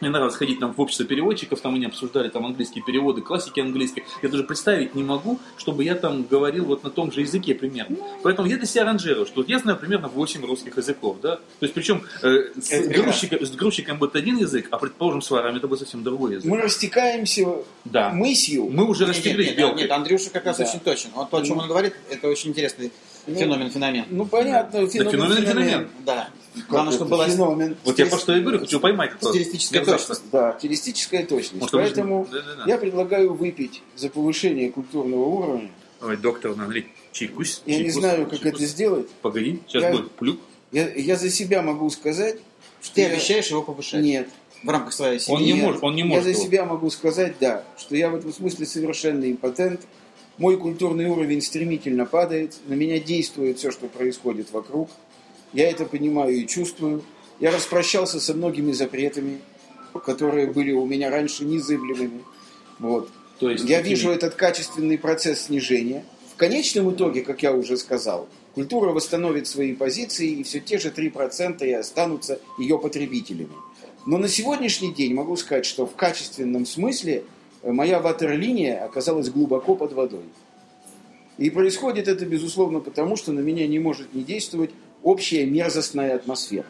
мне 0.00 0.10
нравилось 0.10 0.34
ходить 0.36 0.60
там 0.60 0.74
в 0.74 0.80
общество 0.80 1.06
переводчиков, 1.06 1.60
там 1.60 1.74
они 1.74 1.86
обсуждали 1.86 2.28
там 2.28 2.44
английские 2.44 2.84
переводы, 2.84 3.22
классики 3.22 3.60
английской. 3.60 4.04
Я 4.22 4.28
даже 4.28 4.44
представить 4.44 4.94
не 4.94 5.02
могу, 5.02 5.38
чтобы 5.56 5.84
я 5.84 5.94
там 5.94 6.24
говорил 6.24 6.64
вот 6.66 6.84
на 6.84 6.90
том 6.90 7.10
же 7.12 7.20
языке 7.20 7.54
примерно. 7.54 7.96
Поэтому 8.22 8.48
я 8.48 8.56
для 8.56 8.66
себя 8.66 8.84
ранжирую, 8.84 9.26
что 9.26 9.36
вот 9.36 9.48
я 9.48 9.58
знаю 9.58 9.78
примерно 9.78 10.08
8 10.08 10.44
русских 10.44 10.76
языков, 10.76 11.18
да. 11.22 11.36
То 11.36 11.42
есть 11.62 11.74
причем 11.74 12.02
э, 12.22 12.50
с, 12.60 12.70
Это 12.70 12.88
грузчиком, 13.00 13.44
с 13.46 13.50
грузчиком 13.52 13.98
будет 13.98 14.16
один 14.16 14.36
язык, 14.36 14.68
а 14.70 14.78
предположим 14.78 15.22
с 15.22 15.30
варами 15.30 15.58
это 15.58 15.68
будет 15.68 15.80
совсем 15.80 16.02
другой 16.02 16.34
язык. 16.34 16.44
Мы 16.50 16.60
растекаемся 16.60 17.46
Да. 17.84 18.10
мыслью. 18.10 18.68
Мы 18.70 18.84
уже 18.86 19.06
Нет, 19.06 19.16
растеглись 19.16 19.48
нет, 19.48 19.58
нет, 19.58 19.76
нет, 19.76 19.90
Андрюша 19.90 20.30
как 20.30 20.44
раз 20.46 20.58
Да. 20.58 20.64
очень 20.64 20.80
точен. 20.80 21.10
Вот 21.14 21.30
то, 21.30 21.38
о 21.38 21.42
чем 21.44 21.56
Ну. 21.56 21.62
он 21.62 21.68
говорит, 21.68 21.94
это 22.10 22.28
очень 22.28 22.50
интересный 22.50 22.92
Ну, 23.26 23.34
феномен, 23.36 23.70
феномен. 23.70 24.04
Ну, 24.10 24.26
понятно. 24.26 24.86
Феномен, 24.86 25.10
феномен, 25.12 25.46
феномен. 25.46 25.88
Да. 26.04 26.28
Главное, 26.68 26.92
чтобы 26.92 27.10
была 27.10 27.28
феномен. 27.28 27.76
Вот 27.84 27.98
я 27.98 28.06
про 28.06 28.18
что 28.18 28.36
и 28.36 28.40
говорю, 28.40 28.60
хочу 28.60 28.78
поймать. 28.80 29.12
это. 29.16 29.30
стилистическая 29.30 29.84
точность. 29.84 30.22
Да, 30.30 30.56
стилистическая 30.58 31.26
точность. 31.26 31.70
Поэтому 31.72 32.28
я 32.66 32.78
предлагаю 32.78 33.34
выпить 33.34 33.82
за 33.96 34.08
повышение 34.08 34.70
культурного 34.70 35.24
уровня. 35.24 35.70
Ой, 36.00 36.16
доктор 36.16 36.54
налить 36.54 36.86
чайкусь. 37.12 37.62
Я 37.66 37.82
не 37.82 37.90
знаю, 37.90 38.26
как 38.28 38.44
это 38.44 38.64
сделать. 38.66 39.08
Погоди, 39.22 39.60
сейчас 39.66 39.82
Я- 39.84 39.90
будет 39.92 40.10
плюк. 40.12 40.38
Я, 40.70 40.92
я 40.94 41.16
за 41.16 41.30
себя 41.30 41.62
могу 41.62 41.88
сказать, 41.90 42.38
что 42.82 42.94
Ты 42.96 43.02
я- 43.02 43.08
обещаешь 43.08 43.48
его 43.48 43.62
повышать? 43.62 44.02
Нет. 44.02 44.28
В 44.62 44.68
рамках 44.68 44.92
своей 44.92 45.18
семьи? 45.20 45.36
Он 45.36 45.42
не 45.44 45.52
Нет. 45.52 45.64
может, 45.64 45.82
он 45.84 45.94
не 45.94 46.00
Я 46.02 46.06
может. 46.06 46.24
за 46.24 46.30
его. 46.30 46.42
себя 46.42 46.64
могу 46.64 46.90
сказать, 46.90 47.34
да, 47.40 47.64
что 47.78 47.96
я 47.96 48.08
в 48.10 48.14
этом 48.16 48.32
смысле 48.32 48.66
совершенно 48.66 49.30
импотент. 49.30 49.82
Мой 50.36 50.56
культурный 50.56 51.06
уровень 51.06 51.40
стремительно 51.42 52.06
падает. 52.06 52.56
На 52.66 52.74
меня 52.74 52.98
действует 52.98 53.58
все, 53.58 53.70
что 53.70 53.86
происходит 53.86 54.50
вокруг. 54.52 54.90
Я 55.54 55.70
это 55.70 55.86
понимаю 55.86 56.34
и 56.34 56.46
чувствую. 56.46 57.02
Я 57.40 57.52
распрощался 57.52 58.20
со 58.20 58.34
многими 58.34 58.72
запретами, 58.72 59.40
которые 60.04 60.48
были 60.48 60.72
у 60.72 60.84
меня 60.84 61.10
раньше 61.10 61.44
незыблемыми. 61.44 62.24
Вот. 62.80 63.08
То 63.38 63.50
есть, 63.50 63.64
Я 63.64 63.80
вижу 63.80 64.10
этот 64.10 64.34
качественный 64.34 64.98
процесс 64.98 65.42
снижения. 65.42 66.04
В 66.32 66.36
конечном 66.36 66.92
итоге, 66.92 67.22
как 67.22 67.42
я 67.42 67.52
уже 67.52 67.76
сказал, 67.76 68.28
культура 68.54 68.90
восстановит 68.90 69.46
свои 69.46 69.74
позиции, 69.74 70.30
и 70.30 70.42
все 70.42 70.58
те 70.58 70.78
же 70.78 70.90
3% 70.90 71.64
и 71.64 71.72
останутся 71.72 72.40
ее 72.58 72.78
потребителями. 72.78 73.52
Но 74.06 74.18
на 74.18 74.28
сегодняшний 74.28 74.92
день 74.92 75.14
могу 75.14 75.36
сказать, 75.36 75.64
что 75.64 75.86
в 75.86 75.94
качественном 75.94 76.66
смысле 76.66 77.24
э, 77.62 77.72
моя 77.72 78.00
ватерлиния 78.00 78.84
оказалась 78.84 79.30
глубоко 79.30 79.76
под 79.76 79.92
водой. 79.92 80.24
И 81.38 81.50
происходит 81.50 82.08
это, 82.08 82.26
безусловно, 82.26 82.80
потому, 82.80 83.16
что 83.16 83.32
на 83.32 83.40
меня 83.40 83.66
не 83.66 83.78
может 83.78 84.14
не 84.14 84.22
действовать 84.22 84.70
общая 85.04 85.46
мерзостная 85.46 86.16
атмосфера. 86.16 86.66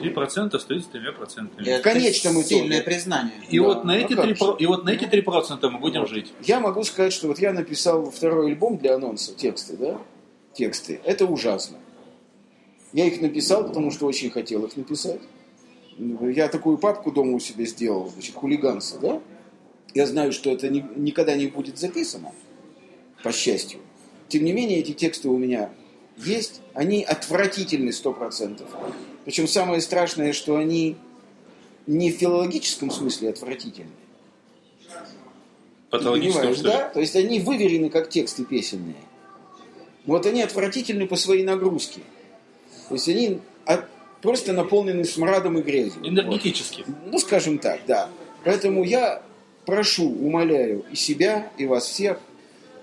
3% 0.00 0.58
стоит 0.58 0.84
с 0.84 0.88
3%. 0.88 1.50
Это 1.58 1.80
В 1.80 1.82
конечном 1.82 2.32
итоге. 2.40 2.44
Сильное 2.46 2.82
признание. 2.82 3.34
И, 3.50 3.58
Да, 3.58 3.64
вот 3.66 3.84
на 3.84 3.92
ну 3.92 3.98
эти 3.98 4.14
как 4.14 4.24
3, 4.24 4.34
же. 4.34 4.56
и 4.58 4.66
вот 4.66 4.84
на 4.84 4.90
эти 4.90 5.04
3% 5.04 5.68
мы 5.68 5.78
будем 5.78 6.06
жить. 6.06 6.32
Я 6.42 6.60
могу 6.60 6.82
сказать, 6.84 7.12
что 7.12 7.28
вот 7.28 7.38
я 7.40 7.52
написал 7.52 8.10
второй 8.10 8.46
альбом 8.52 8.78
для 8.78 8.94
анонса, 8.94 9.34
тексты, 9.34 9.76
да? 9.76 9.98
Тексты. 10.54 11.00
Это 11.04 11.26
ужасно. 11.26 11.76
Я 12.94 13.04
их 13.06 13.20
написал, 13.20 13.66
потому 13.66 13.90
что 13.90 14.06
очень 14.06 14.30
хотел 14.30 14.64
их 14.64 14.76
написать. 14.76 15.20
Я 15.98 16.48
такую 16.48 16.78
папку 16.78 17.10
дома 17.10 17.32
у 17.32 17.40
себя 17.40 17.66
сделал, 17.66 18.08
значит, 18.08 18.34
хулиганство, 18.34 19.00
да? 19.00 19.20
Я 19.92 20.06
знаю, 20.06 20.32
что 20.32 20.50
это 20.50 20.68
ни- 20.68 20.84
никогда 20.96 21.34
не 21.36 21.46
будет 21.48 21.78
записано, 21.78 22.32
по 23.22 23.32
счастью. 23.32 23.80
Тем 24.28 24.44
не 24.44 24.52
менее, 24.52 24.78
эти 24.78 24.92
тексты 24.92 25.28
у 25.28 25.36
меня 25.36 25.70
есть. 26.16 26.60
Они 26.74 27.02
отвратительны 27.04 27.90
100%. 27.90 28.62
Причем 29.24 29.48
самое 29.48 29.80
страшное, 29.80 30.32
что 30.32 30.56
они 30.56 30.96
не 31.86 32.10
в 32.12 32.16
филологическом 32.16 32.90
смысле 32.90 33.30
отвратительны. 33.30 33.90
Патологического, 35.90 36.40
Понимаешь, 36.40 36.58
что 36.58 36.66
ли? 36.68 36.72
да? 36.74 36.88
То 36.90 37.00
есть 37.00 37.16
они 37.16 37.40
выверены 37.40 37.90
как 37.90 38.08
тексты 38.10 38.44
песенные. 38.44 38.96
Но 40.04 40.14
вот 40.14 40.26
они 40.26 40.42
отвратительны 40.42 41.06
по 41.06 41.16
своей 41.16 41.44
нагрузке. 41.44 42.00
То 42.88 42.94
есть 42.94 43.08
они 43.08 43.40
от- 43.64 43.86
просто 44.20 44.52
наполнены 44.52 45.04
смрадом 45.04 45.58
и 45.58 45.62
грязью. 45.62 46.06
Энергетически. 46.06 46.84
Вот. 46.86 46.96
Ну, 47.12 47.18
скажем 47.18 47.58
так, 47.58 47.80
да. 47.86 48.08
Поэтому 48.44 48.84
я 48.84 49.22
прошу, 49.64 50.08
умоляю 50.08 50.84
и 50.90 50.96
себя, 50.96 51.50
и 51.58 51.66
вас 51.66 51.86
всех, 51.86 52.18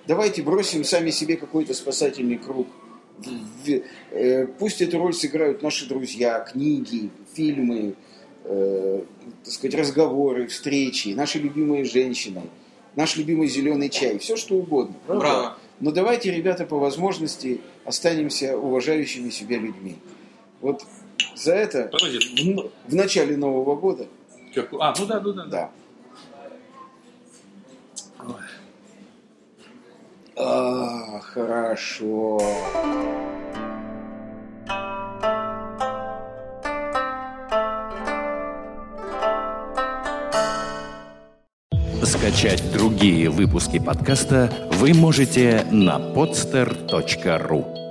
давайте 0.08 0.42
бросим 0.42 0.84
сами 0.84 1.12
себе 1.12 1.38
какой-то 1.38 1.74
спасательный 1.74 2.38
круг. 2.38 2.68
Э, 4.12 4.48
Пусть 4.60 4.82
эту 4.82 4.98
роль 5.00 5.14
сыграют 5.14 5.62
наши 5.62 5.88
друзья, 5.88 6.40
книги, 6.40 7.10
фильмы, 7.34 7.96
э, 8.44 9.04
так 9.44 9.54
сказать, 9.54 9.76
разговоры, 9.80 10.48
встречи, 10.48 11.10
наши 11.10 11.40
любимые 11.40 11.86
женщины, 11.86 12.42
наш 12.96 13.16
любимый 13.18 13.48
зеленый 13.48 13.90
чай, 13.90 14.18
все 14.18 14.36
что 14.36 14.56
угодно. 14.56 14.96
правда? 15.08 15.22
Браво. 15.26 15.58
Но 15.80 15.92
давайте, 15.92 16.32
ребята, 16.32 16.66
по 16.66 16.78
возможности 16.78 17.62
останемся 17.86 18.58
уважающими 18.58 19.30
себя 19.30 19.58
людьми. 19.58 19.96
Вот 20.62 20.86
за 21.36 21.54
это 21.56 21.90
Паразит. 21.92 22.24
в, 22.24 22.72
в 22.92 22.96
начале 22.96 23.36
Нового 23.38 23.76
года, 23.76 24.08
Как- 24.54 24.70
А, 24.80 24.94
ну 25.00 25.06
да, 25.06 25.20
ну 25.20 25.34
да. 25.34 25.44
да. 25.46 25.50
да. 25.50 25.72
А, 30.36 31.20
хорошо. 31.20 32.40
Скачать 42.04 42.64
другие 42.74 43.30
выпуски 43.30 43.80
подкаста 43.80 44.52
вы 44.80 44.94
можете 44.94 45.66
на 45.72 45.98
podster.ru 45.98 47.83